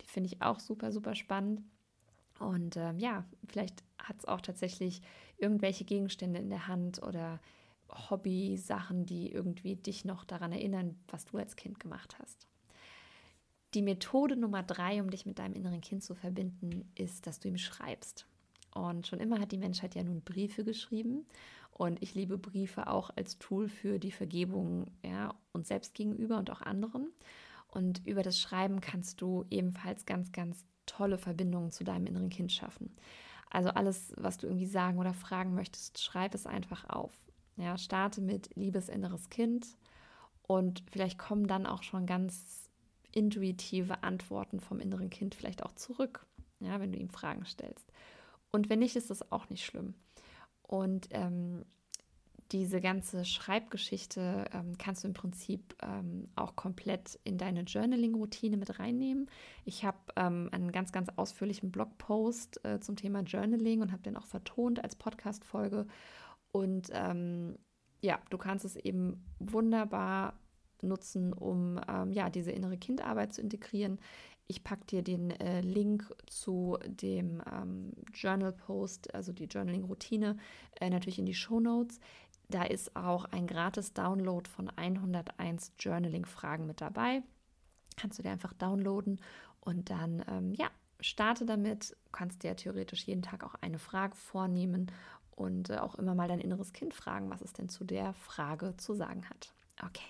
Die 0.00 0.06
finde 0.06 0.28
ich 0.28 0.40
auch 0.40 0.60
super, 0.60 0.92
super 0.92 1.14
spannend. 1.14 1.62
Und 2.38 2.76
ähm, 2.76 2.98
ja, 2.98 3.24
vielleicht 3.48 3.82
hat 3.98 4.18
es 4.18 4.24
auch 4.24 4.40
tatsächlich 4.40 5.02
irgendwelche 5.36 5.84
Gegenstände 5.84 6.40
in 6.40 6.50
der 6.50 6.66
Hand 6.66 7.02
oder 7.02 7.40
Hobby-Sachen, 8.10 9.06
die 9.06 9.30
irgendwie 9.30 9.76
dich 9.76 10.04
noch 10.04 10.24
daran 10.24 10.52
erinnern, 10.52 10.96
was 11.08 11.24
du 11.24 11.38
als 11.38 11.56
Kind 11.56 11.78
gemacht 11.80 12.16
hast. 12.18 12.46
Die 13.74 13.82
Methode 13.82 14.36
Nummer 14.36 14.62
drei, 14.62 15.00
um 15.02 15.10
dich 15.10 15.26
mit 15.26 15.38
deinem 15.38 15.54
inneren 15.54 15.80
Kind 15.80 16.02
zu 16.02 16.14
verbinden, 16.14 16.90
ist, 16.94 17.26
dass 17.26 17.40
du 17.40 17.48
ihm 17.48 17.58
schreibst. 17.58 18.26
Und 18.72 19.06
schon 19.06 19.20
immer 19.20 19.40
hat 19.40 19.52
die 19.52 19.58
Menschheit 19.58 19.94
ja 19.94 20.02
nun 20.02 20.22
Briefe 20.22 20.64
geschrieben. 20.64 21.26
Und 21.70 22.02
ich 22.02 22.14
liebe 22.14 22.38
Briefe 22.38 22.88
auch 22.88 23.10
als 23.16 23.38
Tool 23.38 23.68
für 23.68 23.98
die 23.98 24.12
Vergebung 24.12 24.86
ja, 25.04 25.34
uns 25.52 25.68
selbst 25.68 25.94
gegenüber 25.94 26.38
und 26.38 26.50
auch 26.50 26.62
anderen. 26.62 27.08
Und 27.68 28.06
über 28.06 28.22
das 28.22 28.38
Schreiben 28.40 28.80
kannst 28.80 29.20
du 29.20 29.44
ebenfalls 29.50 30.06
ganz, 30.06 30.30
ganz 30.30 30.64
tolle 30.86 31.18
Verbindungen 31.18 31.70
zu 31.70 31.84
deinem 31.84 32.06
inneren 32.06 32.30
Kind 32.30 32.52
schaffen. 32.52 32.94
Also 33.50 33.70
alles, 33.70 34.12
was 34.16 34.38
du 34.38 34.46
irgendwie 34.46 34.66
sagen 34.66 34.98
oder 34.98 35.14
fragen 35.14 35.54
möchtest, 35.54 36.02
schreib 36.02 36.34
es 36.34 36.46
einfach 36.46 36.88
auf. 36.88 37.12
Ja, 37.56 37.78
starte 37.78 38.20
mit 38.20 38.54
liebes 38.56 38.88
inneres 38.88 39.30
Kind 39.30 39.76
und 40.42 40.82
vielleicht 40.90 41.18
kommen 41.18 41.46
dann 41.46 41.66
auch 41.66 41.82
schon 41.82 42.04
ganz 42.04 42.68
intuitive 43.12 44.02
Antworten 44.02 44.58
vom 44.58 44.80
inneren 44.80 45.08
Kind 45.08 45.34
vielleicht 45.34 45.62
auch 45.62 45.72
zurück, 45.72 46.26
ja, 46.58 46.80
wenn 46.80 46.90
du 46.90 46.98
ihm 46.98 47.10
Fragen 47.10 47.44
stellst. 47.44 47.92
Und 48.50 48.68
wenn 48.68 48.80
nicht, 48.80 48.96
ist 48.96 49.10
das 49.10 49.30
auch 49.30 49.48
nicht 49.50 49.64
schlimm. 49.64 49.94
Und 50.62 51.08
ähm, 51.10 51.64
diese 52.54 52.80
ganze 52.80 53.24
Schreibgeschichte 53.24 54.44
ähm, 54.52 54.78
kannst 54.78 55.02
du 55.02 55.08
im 55.08 55.12
Prinzip 55.12 55.74
ähm, 55.82 56.28
auch 56.36 56.54
komplett 56.54 57.18
in 57.24 57.36
deine 57.36 57.62
Journaling-Routine 57.62 58.56
mit 58.56 58.78
reinnehmen. 58.78 59.28
Ich 59.64 59.84
habe 59.84 59.98
ähm, 60.14 60.50
einen 60.52 60.70
ganz, 60.70 60.92
ganz 60.92 61.08
ausführlichen 61.16 61.72
Blogpost 61.72 62.64
äh, 62.64 62.78
zum 62.78 62.94
Thema 62.94 63.22
Journaling 63.22 63.82
und 63.82 63.90
habe 63.90 64.04
den 64.04 64.16
auch 64.16 64.26
vertont 64.26 64.84
als 64.84 64.94
Podcast-Folge. 64.94 65.88
Und 66.52 66.90
ähm, 66.92 67.58
ja, 68.02 68.20
du 68.30 68.38
kannst 68.38 68.64
es 68.64 68.76
eben 68.76 69.24
wunderbar 69.40 70.38
nutzen, 70.80 71.32
um 71.32 71.80
ähm, 71.88 72.12
ja, 72.12 72.30
diese 72.30 72.52
innere 72.52 72.76
Kindarbeit 72.76 73.32
zu 73.32 73.40
integrieren. 73.40 73.98
Ich 74.46 74.62
packe 74.62 74.84
dir 74.84 75.02
den 75.02 75.30
äh, 75.30 75.62
Link 75.62 76.14
zu 76.26 76.76
dem 76.86 77.42
ähm, 77.50 77.92
Journal 78.12 78.52
Post, 78.52 79.14
also 79.14 79.32
die 79.32 79.46
Journaling-Routine, 79.46 80.36
äh, 80.80 80.90
natürlich 80.90 81.18
in 81.18 81.24
die 81.24 81.34
Show 81.34 81.60
Notes. 81.60 81.98
Da 82.48 82.64
ist 82.64 82.94
auch 82.94 83.24
ein 83.26 83.46
gratis 83.46 83.92
Download 83.92 84.48
von 84.48 84.70
101 84.76 85.72
Journaling-Fragen 85.78 86.66
mit 86.66 86.80
dabei. 86.80 87.22
Kannst 87.96 88.18
du 88.18 88.22
dir 88.22 88.30
einfach 88.30 88.52
downloaden 88.52 89.20
und 89.60 89.90
dann, 89.90 90.24
ähm, 90.28 90.52
ja, 90.54 90.68
starte 91.00 91.46
damit. 91.46 91.90
Du 91.90 92.10
kannst 92.12 92.42
dir 92.42 92.56
theoretisch 92.56 93.04
jeden 93.04 93.22
Tag 93.22 93.44
auch 93.44 93.54
eine 93.60 93.78
Frage 93.78 94.16
vornehmen 94.16 94.90
und 95.30 95.70
äh, 95.70 95.78
auch 95.78 95.94
immer 95.96 96.14
mal 96.14 96.28
dein 96.28 96.40
inneres 96.40 96.72
Kind 96.72 96.94
fragen, 96.94 97.30
was 97.30 97.40
es 97.40 97.52
denn 97.52 97.68
zu 97.68 97.84
der 97.84 98.12
Frage 98.14 98.76
zu 98.76 98.94
sagen 98.94 99.28
hat. 99.28 99.52
Okay. 99.82 100.02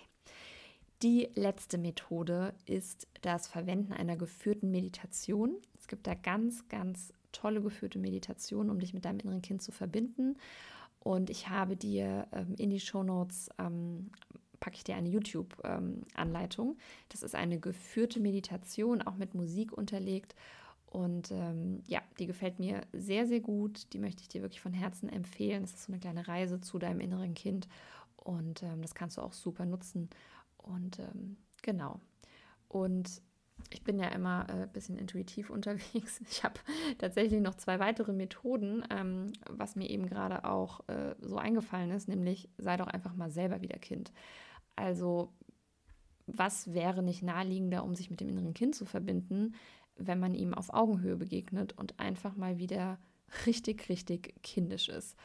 Die 1.03 1.29
letzte 1.35 1.77
Methode 1.77 2.55
ist 2.67 3.09
das 3.23 3.47
Verwenden 3.47 3.93
einer 3.93 4.17
geführten 4.17 4.71
Meditation. 4.71 5.57
Es 5.79 5.89
gibt 5.89 6.07
da 6.07 6.15
ganz, 6.15 6.67
ganz 6.69 7.13
tolle 7.33 7.61
geführte 7.61 7.99
Meditationen, 7.99 8.71
um 8.71 8.79
dich 8.79 8.95
mit 8.95 9.05
deinem 9.05 9.21
inneren 9.21 9.43
Kind 9.43 9.63
zu 9.63 9.73
verbinden. 9.73 10.37
Und 11.05 11.31
ich 11.31 11.49
habe 11.49 11.77
dir 11.77 12.27
ähm, 12.33 12.57
in 12.59 12.71
die 12.71 12.81
Shownotes 12.81 13.51
ähm, 13.59 14.11
packe 14.59 14.77
ich 14.77 14.85
dir 14.85 14.97
eine 14.97 15.09
YouTube-Anleitung. 15.11 16.71
Ähm, 16.71 16.77
das 17.11 17.23
ist 17.23 17.37
eine 17.37 17.61
geführte 17.61 18.19
Meditation, 18.19 19.03
auch 19.03 19.15
mit 19.15 19.35
Musik 19.35 19.73
unterlegt. 19.73 20.35
Und 20.87 21.31
ähm, 21.31 21.83
ja, 21.87 22.01
die 22.19 22.27
gefällt 22.27 22.59
mir 22.59 22.81
sehr, 22.93 23.27
sehr 23.27 23.41
gut. 23.41 23.93
Die 23.93 23.99
möchte 23.99 24.23
ich 24.23 24.29
dir 24.29 24.43
wirklich 24.43 24.61
von 24.61 24.73
Herzen 24.73 25.09
empfehlen. 25.09 25.63
Es 25.63 25.75
ist 25.75 25.85
so 25.85 25.93
eine 25.93 26.01
kleine 26.01 26.27
Reise 26.27 26.61
zu 26.61 26.79
deinem 26.79 27.01
inneren 27.01 27.35
Kind. 27.35 27.69
Und 28.17 28.63
ähm, 28.65 28.83
das 28.83 28.95
kannst 28.95 29.19
du 29.19 29.23
auch 29.23 29.33
super 29.33 29.67
nutzen, 29.67 30.09
und 30.65 30.99
ähm, 30.99 31.37
genau. 31.63 32.01
Und 32.69 33.23
ich 33.71 33.83
bin 33.83 33.99
ja 33.99 34.09
immer 34.09 34.49
ein 34.49 34.63
äh, 34.63 34.69
bisschen 34.73 34.97
intuitiv 34.97 35.51
unterwegs. 35.51 36.21
Ich 36.31 36.45
habe 36.45 36.61
tatsächlich 36.99 37.41
noch 37.41 37.55
zwei 37.55 37.79
weitere 37.79 38.13
Methoden, 38.13 38.85
ähm, 38.91 39.33
was 39.49 39.77
mir 39.77 39.91
eben 39.91 40.07
gerade 40.07 40.45
auch 40.45 40.81
äh, 40.89 41.15
so 41.21 41.37
eingefallen 41.37 41.91
ist, 41.91 42.09
nämlich 42.09 42.49
sei 42.59 42.77
doch 42.77 42.87
einfach 42.87 43.15
mal 43.15 43.31
selber 43.31 43.61
wieder 43.63 43.79
Kind. 43.79 44.13
Also 44.77 45.33
was 46.27 46.73
wäre 46.73 47.03
nicht 47.03 47.23
naheliegender, 47.23 47.85
um 47.85 47.95
sich 47.95 48.11
mit 48.11 48.21
dem 48.21 48.29
inneren 48.29 48.55
Kind 48.55 48.75
zu 48.75 48.87
verbinden, 48.87 49.55
wenn 49.97 50.19
man 50.19 50.35
ihm 50.35 50.55
auf 50.55 50.73
Augenhöhe 50.73 51.17
begegnet 51.17 51.77
und 51.77 52.01
einfach 52.01 52.37
mal 52.37 52.59
wieder 52.59 52.99
richtig, 53.47 53.89
richtig 53.89 54.35
kindisch 54.43 54.89
ist. 54.89 55.17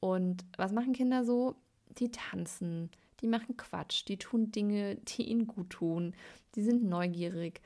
Und 0.00 0.44
was 0.56 0.72
machen 0.72 0.92
Kinder 0.92 1.24
so? 1.24 1.56
Die 1.98 2.10
tanzen, 2.10 2.90
die 3.22 3.28
machen 3.28 3.56
Quatsch, 3.56 4.04
die 4.08 4.18
tun 4.18 4.52
Dinge, 4.52 4.96
die 4.96 5.30
ihnen 5.30 5.46
gut 5.46 5.70
tun, 5.70 6.14
die 6.54 6.62
sind 6.62 6.84
neugierig, 6.84 7.60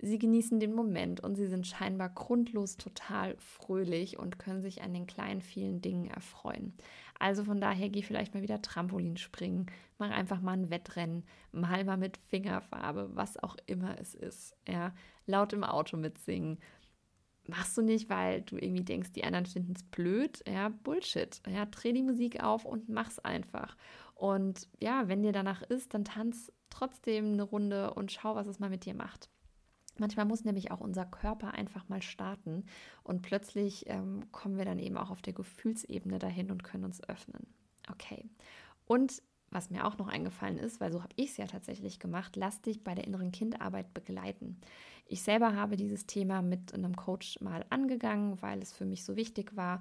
sie 0.00 0.18
genießen 0.18 0.58
den 0.58 0.74
Moment 0.74 1.20
und 1.20 1.36
sie 1.36 1.46
sind 1.46 1.66
scheinbar 1.66 2.08
grundlos 2.08 2.76
total 2.76 3.36
fröhlich 3.38 4.18
und 4.18 4.38
können 4.38 4.60
sich 4.60 4.82
an 4.82 4.92
den 4.92 5.06
kleinen, 5.06 5.42
vielen 5.42 5.80
Dingen 5.80 6.08
erfreuen. 6.08 6.74
Also 7.18 7.44
von 7.44 7.60
daher 7.60 7.88
geh 7.88 8.02
vielleicht 8.02 8.34
mal 8.34 8.42
wieder 8.42 8.60
Trampolin 8.60 9.16
springen, 9.16 9.66
mach 9.98 10.10
einfach 10.10 10.40
mal 10.40 10.54
ein 10.54 10.70
Wettrennen, 10.70 11.22
mal 11.52 11.84
mal 11.84 11.96
mit 11.96 12.16
Fingerfarbe, 12.16 13.10
was 13.14 13.40
auch 13.40 13.56
immer 13.66 13.96
es 14.00 14.14
ist. 14.16 14.56
Ja, 14.66 14.92
laut 15.26 15.52
im 15.52 15.62
Auto 15.62 15.96
mitsingen. 15.96 16.58
Machst 17.46 17.76
du 17.76 17.82
nicht, 17.82 18.08
weil 18.08 18.42
du 18.42 18.56
irgendwie 18.56 18.84
denkst, 18.84 19.12
die 19.12 19.24
anderen 19.24 19.46
finden 19.46 19.74
es 19.76 19.82
blöd. 19.84 20.42
Ja, 20.46 20.68
Bullshit. 20.68 21.40
Ja, 21.48 21.66
dreh 21.66 21.92
die 21.92 22.02
Musik 22.02 22.42
auf 22.42 22.64
und 22.64 22.88
mach's 22.88 23.18
einfach. 23.20 23.76
Und 24.22 24.68
ja, 24.80 25.08
wenn 25.08 25.24
dir 25.24 25.32
danach 25.32 25.62
ist, 25.62 25.94
dann 25.94 26.04
tanz 26.04 26.52
trotzdem 26.70 27.32
eine 27.32 27.42
Runde 27.42 27.92
und 27.94 28.12
schau, 28.12 28.36
was 28.36 28.46
es 28.46 28.60
mal 28.60 28.70
mit 28.70 28.84
dir 28.84 28.94
macht. 28.94 29.28
Manchmal 29.98 30.26
muss 30.26 30.44
nämlich 30.44 30.70
auch 30.70 30.78
unser 30.78 31.04
Körper 31.04 31.54
einfach 31.54 31.88
mal 31.88 32.02
starten 32.02 32.64
und 33.02 33.22
plötzlich 33.22 33.88
ähm, 33.88 34.30
kommen 34.30 34.58
wir 34.58 34.64
dann 34.64 34.78
eben 34.78 34.96
auch 34.96 35.10
auf 35.10 35.22
der 35.22 35.32
Gefühlsebene 35.32 36.20
dahin 36.20 36.52
und 36.52 36.62
können 36.62 36.84
uns 36.84 37.02
öffnen. 37.08 37.48
Okay. 37.90 38.24
Und 38.86 39.24
was 39.50 39.70
mir 39.70 39.84
auch 39.84 39.98
noch 39.98 40.06
eingefallen 40.06 40.56
ist, 40.56 40.80
weil 40.80 40.92
so 40.92 41.02
habe 41.02 41.14
ich 41.16 41.30
es 41.30 41.36
ja 41.38 41.46
tatsächlich 41.48 41.98
gemacht, 41.98 42.36
lass 42.36 42.62
dich 42.62 42.84
bei 42.84 42.94
der 42.94 43.08
inneren 43.08 43.32
Kindarbeit 43.32 43.92
begleiten. 43.92 44.60
Ich 45.04 45.22
selber 45.22 45.56
habe 45.56 45.76
dieses 45.76 46.06
Thema 46.06 46.42
mit 46.42 46.72
einem 46.74 46.94
Coach 46.94 47.40
mal 47.40 47.66
angegangen, 47.70 48.40
weil 48.40 48.62
es 48.62 48.72
für 48.72 48.84
mich 48.84 49.02
so 49.04 49.16
wichtig 49.16 49.56
war 49.56 49.80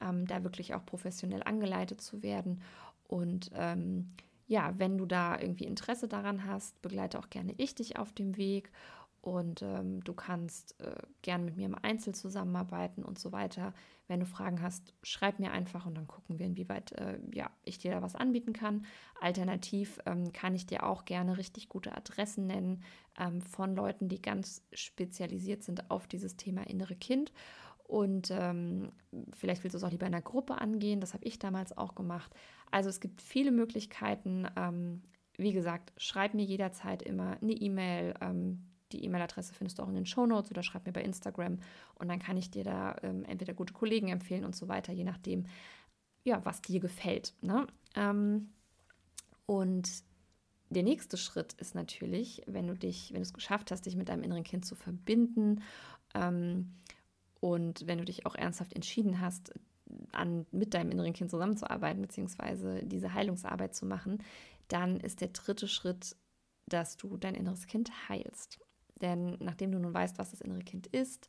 ähm, 0.00 0.26
da 0.26 0.44
wirklich 0.44 0.74
auch 0.74 0.84
professionell 0.84 1.42
angeleitet 1.42 2.00
zu 2.00 2.22
werden. 2.22 2.62
Und 3.08 3.50
ähm, 3.54 4.12
ja, 4.46 4.72
wenn 4.78 4.96
du 4.96 5.06
da 5.06 5.38
irgendwie 5.38 5.64
Interesse 5.64 6.08
daran 6.08 6.46
hast, 6.46 6.80
begleite 6.80 7.18
auch 7.18 7.30
gerne 7.30 7.54
ich 7.56 7.74
dich 7.74 7.98
auf 7.98 8.12
dem 8.12 8.36
Weg. 8.36 8.70
Und 9.20 9.62
ähm, 9.62 10.02
du 10.04 10.14
kannst 10.14 10.80
äh, 10.80 10.94
gern 11.22 11.44
mit 11.44 11.56
mir 11.56 11.66
im 11.66 11.74
Einzel 11.74 12.14
zusammenarbeiten 12.14 13.02
und 13.04 13.18
so 13.18 13.32
weiter. 13.32 13.74
Wenn 14.06 14.20
du 14.20 14.26
Fragen 14.26 14.62
hast, 14.62 14.94
schreib 15.02 15.38
mir 15.38 15.50
einfach 15.50 15.86
und 15.86 15.96
dann 15.96 16.06
gucken 16.06 16.38
wir, 16.38 16.46
inwieweit 16.46 16.92
äh, 16.92 17.18
ja, 17.34 17.50
ich 17.64 17.78
dir 17.78 17.90
da 17.90 18.00
was 18.00 18.14
anbieten 18.14 18.52
kann. 18.52 18.86
Alternativ 19.20 19.98
ähm, 20.06 20.32
kann 20.32 20.54
ich 20.54 20.66
dir 20.66 20.84
auch 20.84 21.04
gerne 21.04 21.36
richtig 21.36 21.68
gute 21.68 21.94
Adressen 21.94 22.46
nennen 22.46 22.84
ähm, 23.18 23.42
von 23.42 23.74
Leuten, 23.74 24.08
die 24.08 24.22
ganz 24.22 24.62
spezialisiert 24.72 25.62
sind 25.62 25.90
auf 25.90 26.06
dieses 26.06 26.36
Thema 26.36 26.62
innere 26.62 26.94
Kind. 26.94 27.32
Und 27.88 28.30
ähm, 28.30 28.92
vielleicht 29.32 29.64
willst 29.64 29.74
du 29.74 29.78
es 29.78 29.84
auch 29.84 29.90
lieber 29.90 30.06
in 30.06 30.14
einer 30.14 30.22
Gruppe 30.22 30.60
angehen. 30.60 31.00
Das 31.00 31.14
habe 31.14 31.24
ich 31.24 31.38
damals 31.38 31.76
auch 31.76 31.94
gemacht. 31.94 32.32
Also 32.70 32.88
es 32.88 33.00
gibt 33.00 33.20
viele 33.22 33.50
Möglichkeiten. 33.50 34.46
Ähm, 34.56 35.02
wie 35.36 35.52
gesagt, 35.52 35.92
schreib 35.96 36.34
mir 36.34 36.44
jederzeit 36.44 37.02
immer 37.02 37.38
eine 37.40 37.52
E-Mail. 37.52 38.14
Ähm, 38.20 38.64
die 38.92 39.04
E-Mail-Adresse 39.04 39.54
findest 39.54 39.78
du 39.78 39.82
auch 39.82 39.88
in 39.88 39.94
den 39.94 40.06
Show 40.06 40.26
Notes 40.26 40.50
oder 40.50 40.62
schreib 40.62 40.86
mir 40.86 40.92
bei 40.92 41.02
Instagram. 41.02 41.58
Und 41.94 42.08
dann 42.08 42.18
kann 42.18 42.36
ich 42.36 42.50
dir 42.50 42.64
da 42.64 42.96
ähm, 43.02 43.24
entweder 43.24 43.54
gute 43.54 43.72
Kollegen 43.72 44.08
empfehlen 44.08 44.44
und 44.44 44.56
so 44.56 44.68
weiter, 44.68 44.92
je 44.92 45.04
nachdem, 45.04 45.46
ja, 46.24 46.44
was 46.44 46.62
dir 46.62 46.80
gefällt. 46.80 47.34
Ne? 47.42 47.66
Ähm, 47.94 48.50
und 49.46 49.88
der 50.70 50.82
nächste 50.82 51.16
Schritt 51.16 51.54
ist 51.54 51.74
natürlich, 51.74 52.42
wenn 52.46 52.66
du 52.66 52.74
dich, 52.74 53.12
wenn 53.12 53.20
du 53.20 53.26
es 53.26 53.32
geschafft 53.32 53.70
hast, 53.70 53.86
dich 53.86 53.96
mit 53.96 54.08
deinem 54.08 54.22
inneren 54.22 54.44
Kind 54.44 54.66
zu 54.66 54.74
verbinden 54.74 55.62
ähm, 56.14 56.74
und 57.40 57.86
wenn 57.86 57.98
du 57.98 58.04
dich 58.04 58.26
auch 58.26 58.34
ernsthaft 58.34 58.74
entschieden 58.74 59.20
hast, 59.20 59.54
an, 60.12 60.46
mit 60.50 60.74
deinem 60.74 60.90
inneren 60.90 61.12
Kind 61.12 61.30
zusammenzuarbeiten, 61.30 62.02
beziehungsweise 62.02 62.82
diese 62.84 63.14
Heilungsarbeit 63.14 63.74
zu 63.74 63.86
machen, 63.86 64.22
dann 64.68 64.98
ist 65.00 65.20
der 65.20 65.28
dritte 65.28 65.68
Schritt, 65.68 66.16
dass 66.66 66.96
du 66.96 67.16
dein 67.16 67.34
inneres 67.34 67.66
Kind 67.66 67.90
heilst. 68.08 68.60
Denn 69.00 69.36
nachdem 69.40 69.72
du 69.72 69.78
nun 69.78 69.94
weißt, 69.94 70.18
was 70.18 70.30
das 70.30 70.40
innere 70.40 70.60
Kind 70.60 70.86
ist, 70.88 71.28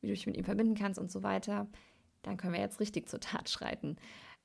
wie 0.00 0.08
du 0.08 0.12
dich 0.12 0.26
mit 0.26 0.36
ihm 0.36 0.44
verbinden 0.44 0.74
kannst 0.74 0.98
und 0.98 1.10
so 1.10 1.22
weiter, 1.22 1.66
dann 2.22 2.36
können 2.36 2.52
wir 2.52 2.60
jetzt 2.60 2.80
richtig 2.80 3.08
zur 3.08 3.20
Tat 3.20 3.48
schreiten. 3.48 3.96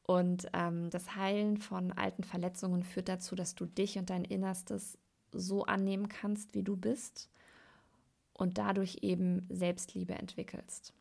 Und 0.04 0.48
ähm, 0.54 0.90
das 0.90 1.16
Heilen 1.16 1.58
von 1.58 1.92
alten 1.92 2.24
Verletzungen 2.24 2.84
führt 2.84 3.10
dazu, 3.10 3.36
dass 3.36 3.56
du 3.56 3.66
dich 3.66 3.98
und 3.98 4.10
dein 4.10 4.26
Innerstes 4.26 4.98
so 5.32 5.64
annehmen 5.66 6.10
kannst, 6.10 6.54
wie 6.54 6.64
du 6.64 6.76
bist 6.76 7.30
und 8.34 8.58
dadurch 8.58 9.00
eben 9.02 9.46
Selbstliebe 9.50 10.16
entwickelst. 10.16 10.94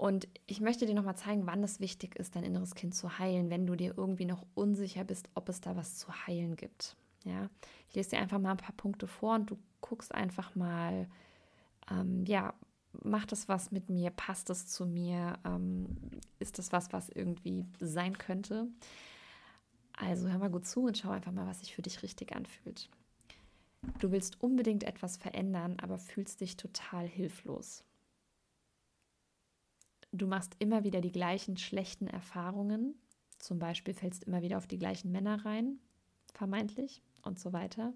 Und 0.00 0.28
ich 0.46 0.62
möchte 0.62 0.86
dir 0.86 0.94
nochmal 0.94 1.18
zeigen, 1.18 1.46
wann 1.46 1.62
es 1.62 1.78
wichtig 1.78 2.16
ist, 2.16 2.34
dein 2.34 2.42
inneres 2.42 2.74
Kind 2.74 2.94
zu 2.94 3.18
heilen, 3.18 3.50
wenn 3.50 3.66
du 3.66 3.76
dir 3.76 3.98
irgendwie 3.98 4.24
noch 4.24 4.46
unsicher 4.54 5.04
bist, 5.04 5.28
ob 5.34 5.50
es 5.50 5.60
da 5.60 5.76
was 5.76 5.98
zu 5.98 6.10
heilen 6.26 6.56
gibt. 6.56 6.96
Ja, 7.24 7.50
ich 7.86 7.96
lese 7.96 8.10
dir 8.10 8.18
einfach 8.18 8.38
mal 8.38 8.52
ein 8.52 8.56
paar 8.56 8.74
Punkte 8.74 9.06
vor 9.06 9.34
und 9.34 9.50
du 9.50 9.58
guckst 9.82 10.14
einfach 10.14 10.54
mal, 10.54 11.06
ähm, 11.90 12.24
ja, 12.24 12.54
macht 13.04 13.30
das 13.32 13.46
was 13.46 13.72
mit 13.72 13.90
mir? 13.90 14.08
Passt 14.08 14.48
das 14.48 14.66
zu 14.68 14.86
mir? 14.86 15.34
Ähm, 15.44 15.98
ist 16.38 16.58
das 16.58 16.72
was, 16.72 16.94
was 16.94 17.10
irgendwie 17.10 17.66
sein 17.78 18.16
könnte? 18.16 18.68
Also 19.92 20.30
hör 20.30 20.38
mal 20.38 20.48
gut 20.48 20.66
zu 20.66 20.86
und 20.86 20.96
schau 20.96 21.10
einfach 21.10 21.32
mal, 21.32 21.46
was 21.46 21.60
sich 21.60 21.74
für 21.74 21.82
dich 21.82 22.02
richtig 22.02 22.34
anfühlt. 22.34 22.88
Du 23.98 24.12
willst 24.12 24.42
unbedingt 24.42 24.84
etwas 24.84 25.18
verändern, 25.18 25.76
aber 25.82 25.98
fühlst 25.98 26.40
dich 26.40 26.56
total 26.56 27.06
hilflos 27.06 27.84
du 30.12 30.26
machst 30.26 30.56
immer 30.58 30.84
wieder 30.84 31.00
die 31.00 31.12
gleichen 31.12 31.56
schlechten 31.56 32.06
Erfahrungen. 32.06 32.94
Zum 33.38 33.58
Beispiel 33.58 33.94
fällst 33.94 34.24
immer 34.24 34.42
wieder 34.42 34.58
auf 34.58 34.66
die 34.66 34.78
gleichen 34.78 35.10
Männer 35.12 35.44
rein, 35.44 35.78
vermeintlich 36.34 37.02
und 37.22 37.38
so 37.38 37.52
weiter. 37.52 37.94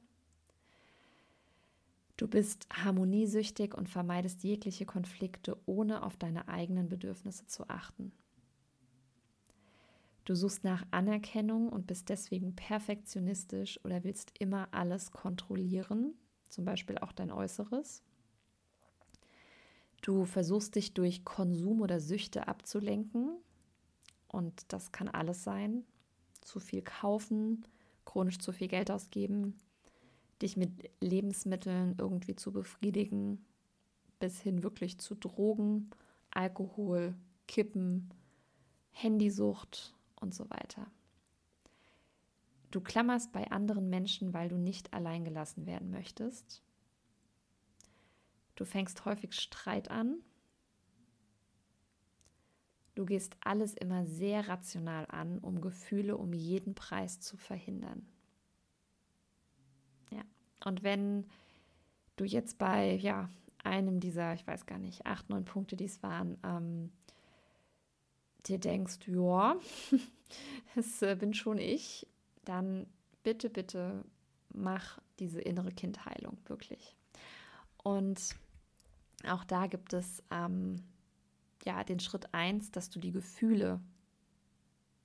Du 2.16 2.29
bist 2.29 2.68
harmoniesüchtig 2.72 3.74
und 3.74 3.88
vermeidest 3.88 4.44
jegliche 4.44 4.87
Konflikte, 4.87 5.57
ohne 5.66 6.05
auf 6.05 6.16
deine 6.16 6.48
eigenen 6.48 6.88
Bedürfnisse 6.88 7.46
zu 7.46 7.68
achten. 7.68 8.12
Du 10.24 10.35
suchst 10.35 10.64
nach 10.64 10.87
Anerkennung 10.90 11.68
und 11.68 11.87
bist 11.87 12.09
deswegen 12.09 12.55
perfektionistisch 12.55 13.85
oder 13.85 14.05
willst 14.05 14.33
immer 14.38 14.68
alles 14.70 15.11
kontrollieren, 15.11 16.14
zum 16.48 16.64
Beispiel 16.64 16.96
auch 16.98 17.12
dein 17.12 17.31
Äußeres. 17.31 18.03
Du 20.04 20.26
versuchst 20.26 20.74
dich 20.74 20.92
durch 20.92 21.24
Konsum 21.24 21.80
oder 21.80 21.98
Süchte 21.98 22.46
abzulenken. 22.46 23.38
Und 24.28 24.70
das 24.70 24.92
kann 24.92 25.08
alles 25.08 25.44
sein. 25.44 25.82
Zu 26.42 26.60
viel 26.60 26.82
kaufen, 26.82 27.66
chronisch 28.04 28.38
zu 28.38 28.52
viel 28.52 28.68
Geld 28.68 28.90
ausgeben, 28.90 29.56
dich 30.42 30.58
mit 30.58 30.90
Lebensmitteln 31.00 31.94
irgendwie 31.96 32.36
zu 32.36 32.52
befriedigen, 32.52 33.46
bis 34.20 34.42
hin 34.42 34.62
wirklich 34.62 34.98
zu 34.98 35.14
Drogen, 35.14 35.88
Alkohol, 36.30 37.14
Kippen, 37.48 38.10
Handysucht 38.90 39.94
und 40.20 40.34
so 40.34 40.50
weiter. 40.50 40.86
Du 42.70 42.82
klammerst 42.82 43.32
bei 43.32 43.50
anderen 43.50 43.88
Menschen, 43.88 44.34
weil 44.34 44.50
du 44.50 44.58
nicht 44.58 44.92
allein 44.92 45.24
gelassen 45.24 45.64
werden 45.64 45.90
möchtest. 45.90 46.60
Du 48.56 48.64
fängst 48.64 49.04
häufig 49.04 49.32
Streit 49.32 49.90
an. 49.90 50.22
Du 52.94 53.04
gehst 53.04 53.36
alles 53.40 53.74
immer 53.74 54.06
sehr 54.06 54.48
rational 54.48 55.06
an, 55.06 55.38
um 55.40 55.60
Gefühle 55.60 56.16
um 56.16 56.32
jeden 56.32 56.74
Preis 56.74 57.18
zu 57.20 57.36
verhindern. 57.36 58.06
Ja, 60.12 60.22
und 60.64 60.84
wenn 60.84 61.26
du 62.14 62.24
jetzt 62.24 62.58
bei 62.58 62.94
ja, 62.94 63.28
einem 63.64 63.98
dieser, 63.98 64.34
ich 64.34 64.46
weiß 64.46 64.66
gar 64.66 64.78
nicht, 64.78 65.06
acht, 65.06 65.28
neun 65.28 65.44
Punkte, 65.44 65.74
die 65.74 65.86
es 65.86 66.02
waren, 66.04 66.38
ähm, 66.44 66.92
dir 68.46 68.58
denkst, 68.58 68.98
ja, 69.06 69.56
das 70.76 71.02
äh, 71.02 71.16
bin 71.16 71.34
schon 71.34 71.58
ich, 71.58 72.06
dann 72.44 72.86
bitte, 73.24 73.50
bitte 73.50 74.04
mach 74.52 75.00
diese 75.18 75.40
innere 75.40 75.72
Kindheilung 75.72 76.38
wirklich. 76.46 76.94
Und 77.82 78.36
auch 79.26 79.44
da 79.44 79.66
gibt 79.66 79.92
es 79.92 80.22
ähm, 80.30 80.82
ja 81.64 81.84
den 81.84 82.00
Schritt 82.00 82.32
1, 82.32 82.70
dass 82.70 82.90
du 82.90 82.98
die 82.98 83.12
Gefühle, 83.12 83.80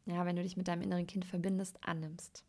ja, 0.06 0.26
wenn 0.26 0.36
du 0.36 0.44
dich 0.44 0.58
mit 0.58 0.68
deinem 0.68 0.82
inneren 0.82 1.08
Kind 1.08 1.26
verbindest, 1.26 1.78
annimmst. 1.84 2.44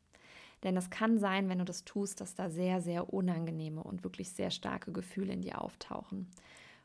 Denn 0.62 0.76
es 0.76 0.90
kann 0.90 1.18
sein, 1.18 1.48
wenn 1.48 1.58
du 1.58 1.64
das 1.64 1.84
tust, 1.84 2.20
dass 2.20 2.34
da 2.34 2.50
sehr, 2.50 2.80
sehr 2.82 3.12
unangenehme 3.12 3.82
und 3.82 4.04
wirklich 4.04 4.30
sehr 4.30 4.50
starke 4.50 4.92
Gefühle 4.92 5.32
in 5.32 5.42
dir 5.42 5.62
auftauchen. 5.62 6.28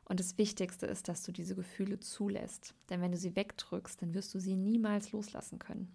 Und 0.06 0.19
das 0.19 0.38
Wichtigste 0.38 0.86
ist, 0.86 1.08
dass 1.08 1.24
du 1.24 1.32
diese 1.32 1.56
Gefühle 1.56 2.00
zulässt. 2.00 2.74
Denn 2.89 3.02
wenn 3.02 3.12
du 3.12 3.17
sie 3.17 3.36
wegdrückst, 3.36 4.02
dann 4.02 4.13
wirst 4.13 4.34
du 4.34 4.39
sie 4.39 4.56
niemals 4.56 5.12
loslassen 5.12 5.60
können. 5.60 5.91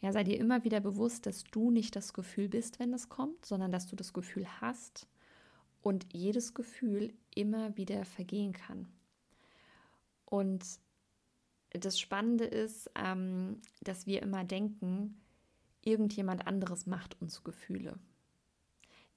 Ja, 0.00 0.12
sei 0.12 0.22
dir 0.24 0.38
immer 0.38 0.64
wieder 0.64 0.80
bewusst, 0.80 1.26
dass 1.26 1.44
du 1.44 1.70
nicht 1.70 1.96
das 1.96 2.12
Gefühl 2.12 2.48
bist, 2.48 2.78
wenn 2.78 2.92
es 2.92 3.08
kommt, 3.08 3.46
sondern 3.46 3.72
dass 3.72 3.86
du 3.86 3.96
das 3.96 4.12
Gefühl 4.12 4.46
hast 4.60 5.08
und 5.82 6.06
jedes 6.12 6.54
Gefühl 6.54 7.12
immer 7.34 7.76
wieder 7.76 8.04
vergehen 8.04 8.52
kann. 8.52 8.88
Und 10.24 10.64
das 11.70 11.98
Spannende 11.98 12.44
ist, 12.44 12.90
ähm, 12.94 13.60
dass 13.82 14.06
wir 14.06 14.22
immer 14.22 14.44
denken, 14.44 15.20
irgendjemand 15.82 16.46
anderes 16.46 16.86
macht 16.86 17.20
uns 17.20 17.44
Gefühle. 17.44 17.98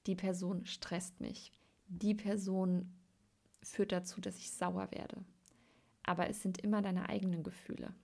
Die 0.06 0.14
Person 0.14 0.66
stresst 0.66 1.20
mich. 1.20 1.52
Die 1.86 2.14
Person 2.14 2.92
führt 3.62 3.92
dazu, 3.92 4.20
dass 4.20 4.38
ich 4.38 4.50
sauer 4.50 4.90
werde. 4.92 5.24
Aber 6.02 6.28
es 6.28 6.42
sind 6.42 6.58
immer 6.58 6.82
deine 6.82 7.08
eigenen 7.08 7.42
Gefühle. 7.42 7.94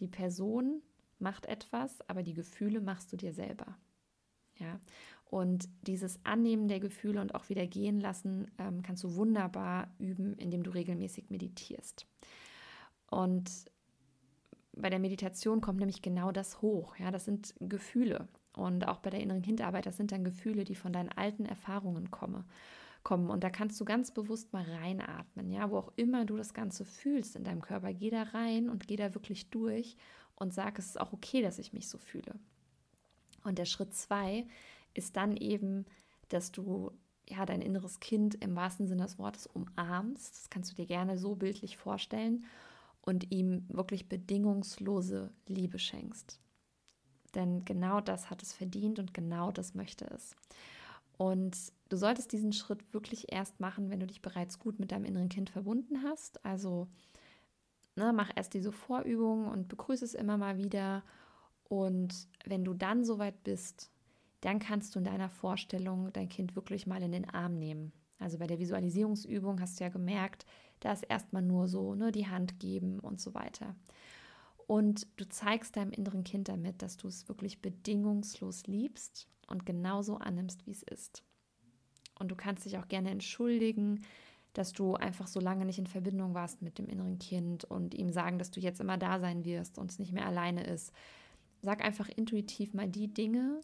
Die 0.00 0.08
Person 0.08 0.82
macht 1.18 1.46
etwas, 1.46 2.00
aber 2.08 2.22
die 2.22 2.34
Gefühle 2.34 2.80
machst 2.80 3.12
du 3.12 3.16
dir 3.16 3.32
selber. 3.32 3.78
Ja, 4.62 4.80
und 5.32 5.68
dieses 5.82 6.20
Annehmen 6.24 6.68
der 6.68 6.78
Gefühle 6.78 7.20
und 7.20 7.34
auch 7.34 7.48
wieder 7.48 7.66
gehen 7.66 8.00
lassen 8.00 8.50
ähm, 8.58 8.82
kannst 8.82 9.02
du 9.02 9.14
wunderbar 9.16 9.88
üben, 9.98 10.34
indem 10.34 10.62
du 10.62 10.70
regelmäßig 10.70 11.30
meditierst. 11.30 12.06
Und 13.10 13.50
bei 14.74 14.90
der 14.90 14.98
Meditation 14.98 15.60
kommt 15.60 15.78
nämlich 15.78 16.02
genau 16.02 16.32
das 16.32 16.62
hoch. 16.62 16.96
Ja, 16.96 17.10
das 17.10 17.24
sind 17.24 17.54
Gefühle. 17.60 18.28
Und 18.54 18.86
auch 18.86 18.98
bei 18.98 19.10
der 19.10 19.20
inneren 19.20 19.42
Kindarbeit, 19.42 19.86
das 19.86 19.96
sind 19.96 20.12
dann 20.12 20.24
Gefühle, 20.24 20.64
die 20.64 20.74
von 20.74 20.92
deinen 20.92 21.08
alten 21.08 21.46
Erfahrungen 21.46 22.10
komme, 22.10 22.44
kommen. 23.02 23.30
Und 23.30 23.42
da 23.42 23.50
kannst 23.50 23.80
du 23.80 23.84
ganz 23.84 24.10
bewusst 24.12 24.52
mal 24.52 24.64
reinatmen. 24.64 25.50
Ja, 25.50 25.70
wo 25.70 25.78
auch 25.78 25.92
immer 25.96 26.24
du 26.24 26.36
das 26.36 26.52
Ganze 26.52 26.84
fühlst 26.84 27.36
in 27.36 27.44
deinem 27.44 27.62
Körper, 27.62 27.92
geh 27.94 28.10
da 28.10 28.22
rein 28.22 28.68
und 28.68 28.86
geh 28.86 28.96
da 28.96 29.14
wirklich 29.14 29.48
durch 29.50 29.96
und 30.36 30.52
sag, 30.52 30.78
es 30.78 30.86
ist 30.86 31.00
auch 31.00 31.12
okay, 31.12 31.40
dass 31.40 31.58
ich 31.58 31.72
mich 31.72 31.88
so 31.88 31.96
fühle. 31.96 32.34
Und 33.44 33.58
der 33.58 33.64
Schritt 33.64 33.94
zwei 33.94 34.46
ist 34.94 35.16
dann 35.16 35.36
eben, 35.36 35.86
dass 36.28 36.52
du 36.52 36.92
ja 37.28 37.46
dein 37.46 37.62
inneres 37.62 38.00
Kind 38.00 38.34
im 38.42 38.56
wahrsten 38.56 38.86
Sinne 38.86 39.04
des 39.04 39.18
Wortes 39.18 39.46
umarmst. 39.46 40.36
Das 40.36 40.50
kannst 40.50 40.72
du 40.72 40.76
dir 40.76 40.86
gerne 40.86 41.18
so 41.18 41.34
bildlich 41.34 41.76
vorstellen. 41.76 42.44
und 43.02 43.32
ihm 43.32 43.66
wirklich 43.68 44.08
bedingungslose 44.08 45.32
Liebe 45.48 45.78
schenkst. 45.78 46.38
Denn 47.34 47.64
genau 47.64 48.00
das 48.00 48.30
hat 48.30 48.42
es 48.42 48.52
verdient 48.52 48.98
und 48.98 49.12
genau 49.14 49.50
das 49.50 49.74
möchte 49.74 50.04
es. 50.06 50.36
Und 51.16 51.56
du 51.88 51.96
solltest 51.96 52.32
diesen 52.32 52.52
Schritt 52.52 52.92
wirklich 52.94 53.32
erst 53.32 53.60
machen, 53.60 53.90
wenn 53.90 54.00
du 54.00 54.06
dich 54.06 54.22
bereits 54.22 54.58
gut 54.58 54.78
mit 54.78 54.92
deinem 54.92 55.04
inneren 55.04 55.28
Kind 55.28 55.50
verbunden 55.50 56.02
hast. 56.04 56.44
Also 56.44 56.88
ne, 57.96 58.12
mach 58.12 58.30
erst 58.34 58.54
diese 58.54 58.72
Vorübung 58.72 59.48
und 59.48 59.68
begrüße 59.68 60.04
es 60.04 60.14
immer 60.14 60.36
mal 60.36 60.56
wieder. 60.56 61.02
Und 61.72 62.28
wenn 62.44 62.66
du 62.66 62.74
dann 62.74 63.02
soweit 63.02 63.44
bist, 63.44 63.90
dann 64.42 64.58
kannst 64.58 64.94
du 64.94 64.98
in 64.98 65.06
deiner 65.06 65.30
Vorstellung 65.30 66.12
dein 66.12 66.28
Kind 66.28 66.54
wirklich 66.54 66.86
mal 66.86 67.02
in 67.02 67.12
den 67.12 67.26
Arm 67.26 67.58
nehmen. 67.58 67.92
Also 68.18 68.36
bei 68.36 68.46
der 68.46 68.58
Visualisierungsübung 68.58 69.58
hast 69.58 69.80
du 69.80 69.84
ja 69.84 69.88
gemerkt, 69.88 70.44
da 70.80 70.92
ist 70.92 71.04
erstmal 71.04 71.40
nur 71.40 71.68
so, 71.68 71.94
ne, 71.94 72.12
die 72.12 72.26
Hand 72.26 72.60
geben 72.60 73.00
und 73.00 73.22
so 73.22 73.32
weiter. 73.32 73.74
Und 74.66 75.06
du 75.16 75.26
zeigst 75.26 75.76
deinem 75.76 75.92
inneren 75.92 76.24
Kind 76.24 76.50
damit, 76.50 76.82
dass 76.82 76.98
du 76.98 77.08
es 77.08 77.26
wirklich 77.26 77.62
bedingungslos 77.62 78.66
liebst 78.66 79.26
und 79.46 79.64
genauso 79.64 80.18
annimmst, 80.18 80.66
wie 80.66 80.72
es 80.72 80.82
ist. 80.82 81.22
Und 82.18 82.28
du 82.30 82.36
kannst 82.36 82.66
dich 82.66 82.76
auch 82.76 82.88
gerne 82.88 83.08
entschuldigen, 83.08 84.02
dass 84.52 84.74
du 84.74 84.96
einfach 84.96 85.26
so 85.26 85.40
lange 85.40 85.64
nicht 85.64 85.78
in 85.78 85.86
Verbindung 85.86 86.34
warst 86.34 86.60
mit 86.60 86.76
dem 86.76 86.90
inneren 86.90 87.18
Kind 87.18 87.64
und 87.64 87.94
ihm 87.94 88.10
sagen, 88.10 88.38
dass 88.38 88.50
du 88.50 88.60
jetzt 88.60 88.82
immer 88.82 88.98
da 88.98 89.20
sein 89.20 89.46
wirst 89.46 89.78
und 89.78 89.90
es 89.90 89.98
nicht 89.98 90.12
mehr 90.12 90.26
alleine 90.26 90.64
ist. 90.64 90.92
Sag 91.62 91.82
einfach 91.82 92.08
intuitiv 92.08 92.74
mal 92.74 92.88
die 92.88 93.12
Dinge, 93.12 93.60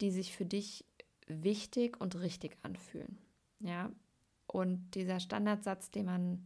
die 0.00 0.10
sich 0.10 0.34
für 0.36 0.46
dich 0.46 0.84
wichtig 1.26 2.00
und 2.00 2.18
richtig 2.20 2.56
anfühlen. 2.62 3.18
Ja, 3.60 3.90
und 4.46 4.94
dieser 4.94 5.20
Standardsatz, 5.20 5.90
den 5.90 6.06
man 6.06 6.44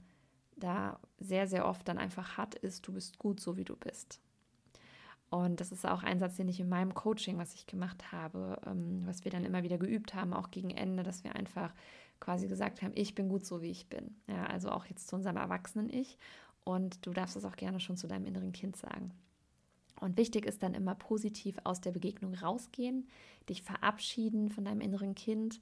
da 0.57 0.99
sehr, 1.19 1.47
sehr 1.47 1.67
oft 1.67 1.87
dann 1.89 1.99
einfach 1.99 2.37
hat, 2.37 2.55
ist, 2.55 2.87
du 2.87 2.93
bist 2.93 3.19
gut 3.19 3.41
so, 3.41 3.57
wie 3.57 3.65
du 3.65 3.77
bist. 3.77 4.21
Und 5.31 5.61
das 5.61 5.71
ist 5.71 5.87
auch 5.87 6.03
ein 6.03 6.19
Satz, 6.19 6.37
den 6.37 6.49
ich 6.49 6.59
in 6.59 6.69
meinem 6.69 6.93
Coaching, 6.93 7.39
was 7.39 7.55
ich 7.55 7.67
gemacht 7.67 8.11
habe, 8.11 8.61
ähm, 8.67 9.03
was 9.07 9.25
wir 9.25 9.31
dann 9.31 9.45
immer 9.45 9.63
wieder 9.63 9.79
geübt 9.79 10.15
haben, 10.15 10.35
auch 10.35 10.51
gegen 10.51 10.71
Ende, 10.71 11.05
dass 11.05 11.23
wir 11.23 11.37
einfach 11.37 11.73
quasi 12.19 12.49
gesagt 12.49 12.83
haben, 12.83 12.93
ich 12.97 13.15
bin 13.15 13.29
gut 13.29 13.47
so, 13.47 13.63
wie 13.63 13.71
ich 13.71 13.89
bin. 13.89 14.17
Ja, 14.27 14.47
also 14.47 14.71
auch 14.71 14.87
jetzt 14.87 15.07
zu 15.07 15.17
unserem 15.17 15.37
Erwachsenen-Ich. 15.37 16.19
Und 16.65 17.07
du 17.07 17.13
darfst 17.13 17.37
es 17.37 17.45
auch 17.45 17.57
gerne 17.57 17.81
schon 17.81 17.97
zu 17.97 18.09
deinem 18.09 18.27
inneren 18.27 18.53
Kind 18.53 18.77
sagen. 18.77 19.13
Und 20.01 20.17
wichtig 20.17 20.47
ist 20.47 20.63
dann 20.63 20.75
immer 20.75 20.95
positiv 20.95 21.57
aus 21.65 21.81
der 21.81 21.93
Begegnung 21.93 22.35
rausgehen, 22.35 23.09
dich 23.49 23.63
verabschieden 23.63 24.51
von 24.51 24.65
deinem 24.65 24.81
inneren 24.81 25.15
Kind. 25.15 25.61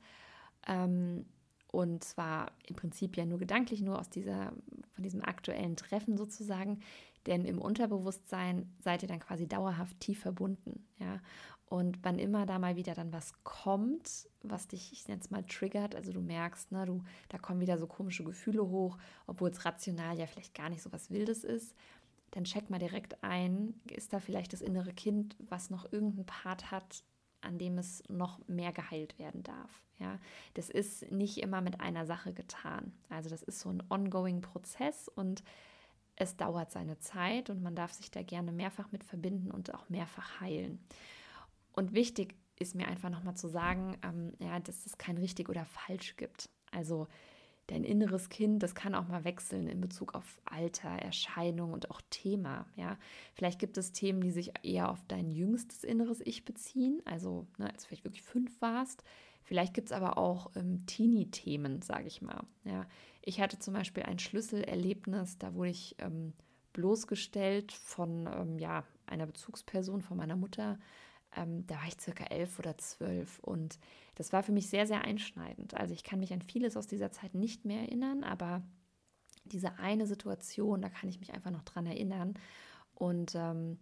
Ähm, 0.66 1.26
und 1.70 2.02
zwar 2.02 2.52
im 2.66 2.76
Prinzip 2.76 3.16
ja 3.16 3.26
nur 3.26 3.38
gedanklich, 3.38 3.82
nur 3.82 3.98
aus 3.98 4.08
dieser, 4.08 4.52
von 4.94 5.02
diesem 5.02 5.22
aktuellen 5.22 5.76
Treffen 5.76 6.16
sozusagen. 6.16 6.80
Denn 7.26 7.44
im 7.44 7.60
Unterbewusstsein 7.60 8.72
seid 8.78 9.02
ihr 9.02 9.08
dann 9.08 9.20
quasi 9.20 9.46
dauerhaft 9.46 10.00
tief 10.00 10.20
verbunden. 10.20 10.86
Ja? 10.98 11.20
Und 11.66 11.98
wann 12.02 12.18
immer 12.18 12.46
da 12.46 12.58
mal 12.58 12.76
wieder 12.76 12.94
dann 12.94 13.12
was 13.12 13.34
kommt, 13.44 14.28
was 14.42 14.68
dich, 14.68 14.92
ich 14.92 15.06
nenne 15.06 15.20
es 15.20 15.30
mal, 15.30 15.44
triggert, 15.44 15.94
also 15.94 16.12
du 16.12 16.22
merkst, 16.22 16.72
ne, 16.72 16.86
du, 16.86 17.02
da 17.28 17.36
kommen 17.36 17.60
wieder 17.60 17.76
so 17.76 17.86
komische 17.86 18.24
Gefühle 18.24 18.66
hoch, 18.66 18.96
obwohl 19.26 19.50
es 19.50 19.66
rational 19.66 20.18
ja 20.18 20.26
vielleicht 20.26 20.54
gar 20.54 20.70
nicht 20.70 20.80
so 20.80 20.90
was 20.92 21.10
Wildes 21.10 21.44
ist, 21.44 21.74
dann 22.30 22.44
check 22.44 22.70
mal 22.70 22.78
direkt 22.78 23.22
ein, 23.22 23.80
ist 23.90 24.12
da 24.12 24.20
vielleicht 24.20 24.52
das 24.52 24.60
innere 24.60 24.92
Kind, 24.92 25.36
was 25.48 25.70
noch 25.70 25.90
irgendeinen 25.92 26.26
Part 26.26 26.70
hat, 26.70 27.02
an 27.40 27.58
dem 27.58 27.78
es 27.78 28.02
noch 28.08 28.40
mehr 28.48 28.72
geheilt 28.72 29.18
werden 29.18 29.42
darf. 29.42 29.82
Ja, 29.98 30.18
das 30.54 30.70
ist 30.70 31.10
nicht 31.10 31.38
immer 31.38 31.60
mit 31.60 31.80
einer 31.80 32.06
Sache 32.06 32.32
getan. 32.32 32.92
Also 33.08 33.30
das 33.30 33.42
ist 33.42 33.60
so 33.60 33.70
ein 33.70 33.82
ongoing 33.88 34.40
Prozess 34.40 35.08
und 35.08 35.42
es 36.16 36.36
dauert 36.36 36.70
seine 36.70 36.98
Zeit 36.98 37.48
und 37.48 37.62
man 37.62 37.76
darf 37.76 37.92
sich 37.92 38.10
da 38.10 38.22
gerne 38.22 38.52
mehrfach 38.52 38.90
mit 38.90 39.04
verbinden 39.04 39.50
und 39.50 39.72
auch 39.74 39.88
mehrfach 39.88 40.40
heilen. 40.40 40.80
Und 41.72 41.94
wichtig 41.94 42.34
ist 42.58 42.74
mir 42.74 42.88
einfach 42.88 43.10
nochmal 43.10 43.36
zu 43.36 43.48
sagen, 43.48 43.96
ähm, 44.02 44.32
ja, 44.40 44.58
dass 44.58 44.84
es 44.84 44.98
kein 44.98 45.16
richtig 45.16 45.48
oder 45.48 45.64
falsch 45.64 46.16
gibt. 46.16 46.50
Also 46.72 47.06
dein 47.68 47.84
inneres 47.84 48.30
Kind, 48.30 48.62
das 48.62 48.74
kann 48.74 48.94
auch 48.94 49.06
mal 49.08 49.24
wechseln 49.24 49.68
in 49.68 49.80
Bezug 49.80 50.14
auf 50.14 50.40
Alter, 50.44 50.88
Erscheinung 50.88 51.72
und 51.72 51.90
auch 51.90 52.00
Thema. 52.10 52.66
Ja, 52.76 52.98
vielleicht 53.34 53.58
gibt 53.58 53.78
es 53.78 53.92
Themen, 53.92 54.20
die 54.20 54.30
sich 54.30 54.52
eher 54.62 54.90
auf 54.90 55.04
dein 55.06 55.30
jüngstes 55.30 55.84
inneres 55.84 56.20
Ich 56.24 56.44
beziehen, 56.44 57.00
also 57.04 57.46
ne, 57.58 57.70
als 57.70 57.82
du 57.82 57.88
vielleicht 57.88 58.04
wirklich 58.04 58.22
fünf 58.22 58.60
warst. 58.60 59.04
Vielleicht 59.44 59.74
gibt 59.74 59.88
es 59.88 59.92
aber 59.92 60.18
auch 60.18 60.50
ähm, 60.56 60.84
Teenie-Themen, 60.86 61.80
sage 61.82 62.06
ich 62.06 62.20
mal. 62.20 62.44
Ja, 62.64 62.86
ich 63.22 63.40
hatte 63.40 63.58
zum 63.58 63.74
Beispiel 63.74 64.02
ein 64.02 64.18
Schlüsselerlebnis, 64.18 65.38
da 65.38 65.54
wurde 65.54 65.70
ich 65.70 65.96
ähm, 65.98 66.32
bloßgestellt 66.72 67.72
von 67.72 68.28
ähm, 68.32 68.58
ja, 68.58 68.84
einer 69.06 69.26
Bezugsperson, 69.26 70.00
von 70.00 70.16
meiner 70.16 70.36
Mutter, 70.36 70.78
ähm, 71.36 71.66
da 71.66 71.76
war 71.76 71.88
ich 71.88 72.00
circa 72.00 72.24
elf 72.24 72.58
oder 72.58 72.76
zwölf 72.78 73.38
und 73.40 73.78
das 74.14 74.32
war 74.32 74.42
für 74.42 74.52
mich 74.52 74.68
sehr, 74.68 74.86
sehr 74.86 75.02
einschneidend. 75.02 75.74
Also 75.74 75.94
ich 75.94 76.02
kann 76.02 76.20
mich 76.20 76.32
an 76.32 76.42
vieles 76.42 76.76
aus 76.76 76.86
dieser 76.86 77.12
Zeit 77.12 77.34
nicht 77.34 77.64
mehr 77.64 77.80
erinnern, 77.82 78.24
aber 78.24 78.62
diese 79.44 79.78
eine 79.78 80.06
Situation, 80.06 80.82
da 80.82 80.88
kann 80.88 81.08
ich 81.08 81.20
mich 81.20 81.32
einfach 81.34 81.50
noch 81.50 81.62
dran 81.62 81.86
erinnern. 81.86 82.34
Und 82.94 83.34
ähm, 83.34 83.78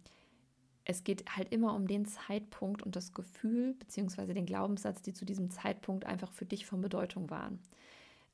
es 0.85 1.03
geht 1.03 1.35
halt 1.35 1.51
immer 1.51 1.75
um 1.75 1.87
den 1.87 2.05
Zeitpunkt 2.05 2.81
und 2.83 2.95
das 2.95 3.13
Gefühl 3.13 3.73
beziehungsweise 3.73 4.33
den 4.33 4.45
Glaubenssatz, 4.45 5.01
die 5.01 5.13
zu 5.13 5.25
diesem 5.25 5.49
Zeitpunkt 5.49 6.05
einfach 6.05 6.31
für 6.31 6.45
dich 6.45 6.65
von 6.65 6.81
Bedeutung 6.81 7.29
waren. 7.29 7.59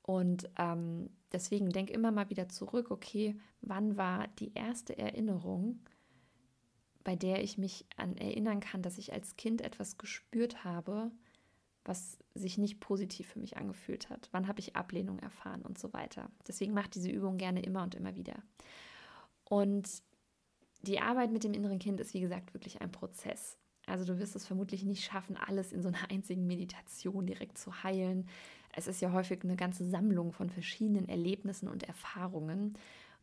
Und 0.04 0.49
ähm, 0.58 1.10
deswegen 1.32 1.69
denk 1.69 1.89
immer 1.89 2.12
mal 2.12 2.30
wieder 2.30 2.49
zurück, 2.49 2.91
okay, 2.91 3.36
wann 3.62 3.97
war 3.97 4.28
die 4.39 4.54
erste 4.54 4.97
Erinnerung, 4.97 5.80
bei 7.03 7.15
der 7.15 7.43
ich 7.43 7.57
mich 7.57 7.85
an 7.97 8.15
erinnern 8.17 8.59
kann, 8.59 8.81
dass 8.81 8.97
ich 8.97 9.13
als 9.13 9.35
Kind 9.35 9.61
etwas 9.61 9.97
gespürt 9.97 10.63
habe, 10.63 11.11
was 11.85 12.17
sich 12.33 12.57
nicht 12.57 12.79
positiv 12.79 13.27
für 13.27 13.39
mich 13.39 13.57
angefühlt 13.57 14.09
hat. 14.09 14.29
Wann 14.31 14.47
habe 14.47 14.59
ich 14.59 14.75
Ablehnung 14.75 15.19
erfahren 15.19 15.61
und 15.61 15.77
so 15.77 15.91
weiter. 15.93 16.29
Deswegen 16.47 16.73
mache 16.73 16.89
diese 16.89 17.09
Übung 17.09 17.37
gerne 17.37 17.61
immer 17.61 17.83
und 17.83 17.95
immer 17.95 18.15
wieder. 18.15 18.41
Und 19.43 19.89
die 20.81 20.99
Arbeit 20.99 21.31
mit 21.31 21.43
dem 21.43 21.53
inneren 21.53 21.79
Kind 21.79 21.99
ist, 21.99 22.13
wie 22.13 22.21
gesagt, 22.21 22.53
wirklich 22.53 22.81
ein 22.81 22.91
Prozess. 22.91 23.57
Also 23.85 24.05
du 24.05 24.17
wirst 24.17 24.35
es 24.35 24.45
vermutlich 24.45 24.83
nicht 24.83 25.03
schaffen, 25.03 25.35
alles 25.35 25.73
in 25.73 25.81
so 25.81 25.89
einer 25.89 25.97
einzigen 26.09 26.47
Meditation 26.47 27.25
direkt 27.25 27.57
zu 27.57 27.83
heilen. 27.83 28.27
Es 28.73 28.87
ist 28.87 29.01
ja 29.01 29.11
häufig 29.11 29.43
eine 29.43 29.55
ganze 29.55 29.87
Sammlung 29.87 30.31
von 30.31 30.49
verschiedenen 30.49 31.09
Erlebnissen 31.09 31.67
und 31.67 31.83
Erfahrungen. 31.83 32.77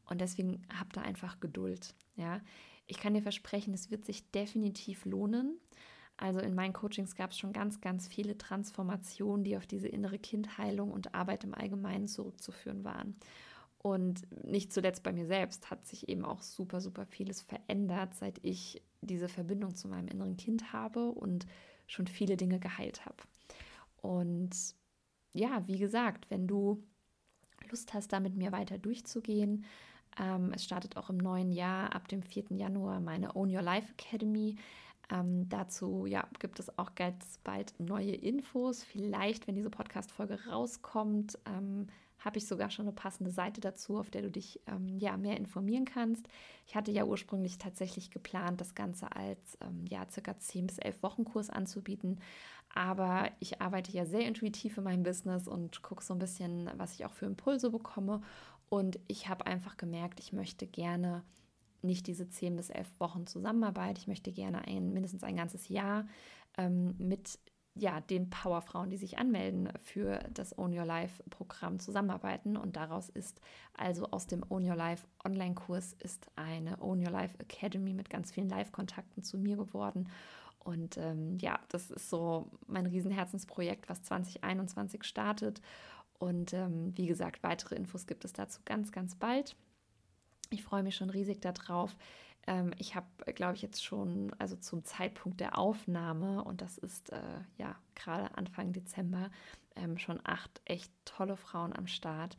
Und 0.04 0.20
deswegen 0.20 0.62
hab 0.78 0.92
da 0.92 1.00
einfach 1.02 1.40
Geduld. 1.40 1.94
Ja, 2.16 2.40
ich 2.90 2.98
kann 2.98 3.14
dir 3.14 3.22
versprechen, 3.22 3.72
es 3.72 3.90
wird 3.90 4.04
sich 4.04 4.30
definitiv 4.32 5.04
lohnen. 5.04 5.58
Also 6.16 6.40
in 6.40 6.54
meinen 6.54 6.72
Coachings 6.72 7.14
gab 7.14 7.30
es 7.30 7.38
schon 7.38 7.52
ganz, 7.52 7.80
ganz 7.80 8.08
viele 8.08 8.36
Transformationen, 8.36 9.44
die 9.44 9.56
auf 9.56 9.66
diese 9.66 9.88
innere 9.88 10.18
Kindheilung 10.18 10.90
und 10.90 11.14
Arbeit 11.14 11.44
im 11.44 11.54
Allgemeinen 11.54 12.08
zurückzuführen 12.08 12.84
waren. 12.84 13.16
Und 13.78 14.26
nicht 14.44 14.72
zuletzt 14.72 15.02
bei 15.02 15.12
mir 15.12 15.24
selbst 15.24 15.70
hat 15.70 15.86
sich 15.86 16.08
eben 16.10 16.24
auch 16.24 16.42
super, 16.42 16.82
super 16.82 17.06
vieles 17.06 17.40
verändert, 17.40 18.14
seit 18.14 18.38
ich 18.44 18.82
diese 19.00 19.28
Verbindung 19.28 19.74
zu 19.74 19.88
meinem 19.88 20.08
inneren 20.08 20.36
Kind 20.36 20.74
habe 20.74 21.12
und 21.12 21.46
schon 21.86 22.06
viele 22.06 22.36
Dinge 22.36 22.58
geheilt 22.58 23.06
habe. 23.06 23.22
Und 24.02 24.50
ja, 25.32 25.66
wie 25.66 25.78
gesagt, 25.78 26.28
wenn 26.28 26.46
du 26.46 26.82
Lust 27.70 27.94
hast, 27.94 28.12
da 28.12 28.20
mit 28.20 28.36
mir 28.36 28.52
weiter 28.52 28.76
durchzugehen, 28.78 29.64
ähm, 30.18 30.52
es 30.54 30.64
startet 30.64 30.96
auch 30.96 31.10
im 31.10 31.18
neuen 31.18 31.52
Jahr 31.52 31.94
ab 31.94 32.08
dem 32.08 32.22
4. 32.22 32.44
Januar 32.50 33.00
meine 33.00 33.36
Own 33.36 33.54
Your 33.54 33.62
Life 33.62 33.92
Academy. 33.92 34.56
Ähm, 35.10 35.48
dazu 35.48 36.06
ja, 36.06 36.26
gibt 36.38 36.60
es 36.60 36.78
auch 36.78 36.94
ganz 36.94 37.38
bald 37.42 37.74
neue 37.78 38.14
Infos. 38.14 38.84
Vielleicht, 38.84 39.46
wenn 39.46 39.54
diese 39.54 39.70
Podcast-Folge 39.70 40.46
rauskommt, 40.46 41.38
ähm, 41.46 41.88
habe 42.20 42.38
ich 42.38 42.46
sogar 42.46 42.70
schon 42.70 42.84
eine 42.84 42.92
passende 42.92 43.30
Seite 43.30 43.60
dazu, 43.60 43.98
auf 43.98 44.10
der 44.10 44.22
du 44.22 44.30
dich 44.30 44.60
ähm, 44.66 44.98
ja, 44.98 45.16
mehr 45.16 45.36
informieren 45.36 45.86
kannst. 45.86 46.28
Ich 46.66 46.74
hatte 46.76 46.92
ja 46.92 47.04
ursprünglich 47.04 47.58
tatsächlich 47.58 48.10
geplant, 48.10 48.60
das 48.60 48.74
Ganze 48.74 49.14
als 49.16 49.58
ähm, 49.62 49.86
ja, 49.88 50.06
circa 50.08 50.38
10 50.38 50.66
bis 50.66 50.78
11 50.78 51.02
Wochen 51.02 51.24
Kurs 51.24 51.50
anzubieten. 51.50 52.20
Aber 52.72 53.30
ich 53.40 53.60
arbeite 53.60 53.90
ja 53.90 54.04
sehr 54.04 54.26
intuitiv 54.26 54.78
in 54.78 54.84
meinem 54.84 55.02
Business 55.02 55.48
und 55.48 55.82
gucke 55.82 56.04
so 56.04 56.14
ein 56.14 56.20
bisschen, 56.20 56.70
was 56.76 56.94
ich 56.94 57.04
auch 57.04 57.12
für 57.12 57.26
Impulse 57.26 57.70
bekomme. 57.70 58.20
Und 58.70 58.98
ich 59.08 59.28
habe 59.28 59.46
einfach 59.46 59.76
gemerkt, 59.76 60.20
ich 60.20 60.32
möchte 60.32 60.66
gerne 60.66 61.22
nicht 61.82 62.06
diese 62.06 62.28
zehn 62.28 62.56
bis 62.56 62.70
elf 62.70 62.88
Wochen 62.98 63.26
Zusammenarbeit. 63.26 63.98
Ich 63.98 64.06
möchte 64.06 64.32
gerne 64.32 64.66
ein, 64.66 64.92
mindestens 64.92 65.24
ein 65.24 65.36
ganzes 65.36 65.68
Jahr 65.68 66.06
ähm, 66.56 66.94
mit 66.98 67.38
ja, 67.74 68.00
den 68.00 68.30
Powerfrauen, 68.30 68.90
die 68.90 68.96
sich 68.96 69.18
anmelden 69.18 69.70
für 69.78 70.18
das 70.32 70.56
Own 70.58 70.76
Your 70.76 70.84
Life 70.84 71.22
Programm 71.30 71.78
zusammenarbeiten. 71.80 72.56
Und 72.56 72.76
daraus 72.76 73.08
ist 73.08 73.40
also 73.74 74.06
aus 74.10 74.26
dem 74.26 74.44
Own 74.48 74.68
Your 74.68 74.76
Life 74.76 75.06
Online-Kurs 75.24 75.94
ist 75.94 76.26
eine 76.36 76.80
Own 76.80 77.00
Your 77.00 77.12
Life 77.12 77.36
Academy 77.38 77.92
mit 77.92 78.10
ganz 78.10 78.32
vielen 78.32 78.48
Live-Kontakten 78.48 79.22
zu 79.22 79.38
mir 79.38 79.56
geworden. 79.56 80.08
Und 80.62 80.98
ähm, 80.98 81.38
ja, 81.38 81.58
das 81.68 81.90
ist 81.90 82.10
so 82.10 82.50
mein 82.66 82.86
Riesenherzensprojekt, 82.86 83.88
was 83.88 84.02
2021 84.02 85.04
startet. 85.04 85.62
Und 86.20 86.52
ähm, 86.52 86.92
wie 86.96 87.06
gesagt, 87.06 87.42
weitere 87.42 87.74
Infos 87.74 88.06
gibt 88.06 88.24
es 88.26 88.34
dazu 88.34 88.60
ganz, 88.66 88.92
ganz 88.92 89.16
bald. 89.16 89.56
Ich 90.50 90.62
freue 90.62 90.82
mich 90.82 90.94
schon 90.94 91.08
riesig 91.08 91.40
darauf. 91.40 91.96
Ähm, 92.46 92.72
ich 92.76 92.94
habe, 92.94 93.06
glaube 93.34 93.54
ich, 93.54 93.62
jetzt 93.62 93.82
schon, 93.82 94.30
also 94.38 94.54
zum 94.54 94.84
Zeitpunkt 94.84 95.40
der 95.40 95.56
Aufnahme, 95.56 96.44
und 96.44 96.60
das 96.60 96.76
ist 96.76 97.10
äh, 97.10 97.22
ja 97.56 97.74
gerade 97.94 98.36
Anfang 98.36 98.72
Dezember, 98.74 99.30
ähm, 99.76 99.96
schon 99.96 100.20
acht 100.22 100.60
echt 100.66 100.92
tolle 101.06 101.38
Frauen 101.38 101.74
am 101.74 101.86
Start. 101.86 102.36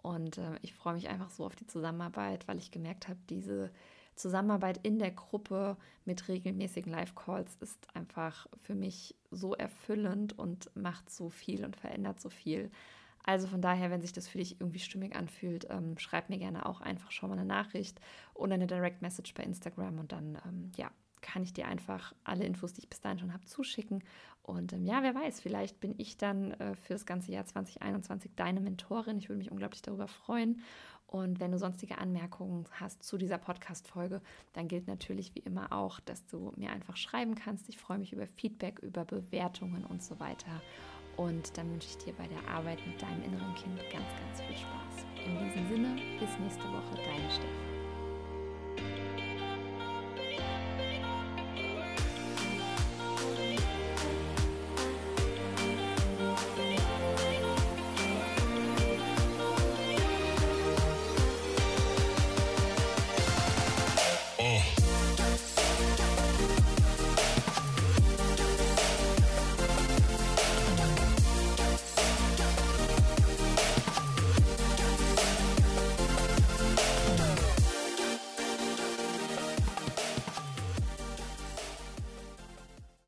Und 0.00 0.38
äh, 0.38 0.56
ich 0.62 0.72
freue 0.72 0.94
mich 0.94 1.08
einfach 1.08 1.30
so 1.30 1.44
auf 1.44 1.56
die 1.56 1.66
Zusammenarbeit, 1.66 2.46
weil 2.46 2.58
ich 2.58 2.70
gemerkt 2.70 3.08
habe, 3.08 3.18
diese 3.28 3.72
Zusammenarbeit 4.14 4.78
in 4.84 5.00
der 5.00 5.10
Gruppe 5.10 5.76
mit 6.04 6.28
regelmäßigen 6.28 6.92
Live-Calls 6.92 7.56
ist 7.56 7.96
einfach 7.96 8.46
für 8.56 8.76
mich 8.76 9.16
so 9.32 9.54
erfüllend 9.54 10.38
und 10.38 10.70
macht 10.76 11.10
so 11.10 11.30
viel 11.30 11.64
und 11.64 11.74
verändert 11.74 12.20
so 12.20 12.28
viel. 12.28 12.70
Also 13.24 13.46
von 13.46 13.62
daher, 13.62 13.90
wenn 13.90 14.02
sich 14.02 14.12
das 14.12 14.28
für 14.28 14.38
dich 14.38 14.60
irgendwie 14.60 14.78
stimmig 14.78 15.16
anfühlt, 15.16 15.66
ähm, 15.70 15.98
schreib 15.98 16.28
mir 16.28 16.38
gerne 16.38 16.66
auch 16.66 16.80
einfach 16.80 17.10
schon 17.10 17.30
mal 17.30 17.38
eine 17.38 17.46
Nachricht 17.46 18.00
oder 18.34 18.54
eine 18.54 18.66
Direct 18.66 19.02
Message 19.02 19.32
bei 19.34 19.42
Instagram 19.42 19.98
und 19.98 20.12
dann, 20.12 20.38
ähm, 20.46 20.72
ja, 20.76 20.90
kann 21.22 21.42
ich 21.42 21.54
dir 21.54 21.66
einfach 21.66 22.14
alle 22.22 22.44
Infos, 22.44 22.74
die 22.74 22.82
ich 22.82 22.88
bis 22.90 23.00
dahin 23.00 23.18
schon 23.18 23.32
habe, 23.32 23.46
zuschicken. 23.46 24.04
Und 24.42 24.74
ähm, 24.74 24.84
ja, 24.84 25.02
wer 25.02 25.14
weiß, 25.14 25.40
vielleicht 25.40 25.80
bin 25.80 25.94
ich 25.96 26.18
dann 26.18 26.52
äh, 26.52 26.76
für 26.76 26.92
das 26.92 27.06
ganze 27.06 27.32
Jahr 27.32 27.46
2021 27.46 28.32
deine 28.36 28.60
Mentorin. 28.60 29.16
Ich 29.16 29.30
würde 29.30 29.38
mich 29.38 29.50
unglaublich 29.50 29.80
darüber 29.80 30.06
freuen. 30.06 30.60
Und 31.06 31.40
wenn 31.40 31.52
du 31.52 31.58
sonstige 31.58 31.96
Anmerkungen 31.98 32.66
hast 32.72 33.02
zu 33.02 33.16
dieser 33.16 33.38
Podcast-Folge, 33.38 34.20
dann 34.52 34.68
gilt 34.68 34.86
natürlich 34.86 35.34
wie 35.34 35.40
immer 35.40 35.72
auch, 35.72 36.00
dass 36.00 36.26
du 36.26 36.52
mir 36.56 36.70
einfach 36.70 36.96
schreiben 36.96 37.36
kannst. 37.36 37.68
Ich 37.68 37.78
freue 37.78 37.98
mich 37.98 38.12
über 38.12 38.26
Feedback, 38.26 38.80
über 38.80 39.04
Bewertungen 39.04 39.84
und 39.84 40.02
so 40.02 40.20
weiter. 40.20 40.60
Und 41.16 41.56
dann 41.56 41.70
wünsche 41.70 41.88
ich 41.88 41.98
dir 41.98 42.12
bei 42.14 42.26
der 42.26 42.52
Arbeit 42.52 42.78
mit 42.86 43.00
deinem 43.00 43.22
inneren 43.24 43.54
Kind 43.54 43.78
ganz, 43.92 44.04
ganz 44.20 44.40
viel 44.40 44.56
Spaß. 44.56 45.06
In 45.24 45.38
diesem 45.38 45.68
Sinne, 45.68 45.96
bis 46.18 46.38
nächste 46.40 46.64
Woche, 46.64 46.96
deine 46.96 47.30
Steffi. 47.30 47.63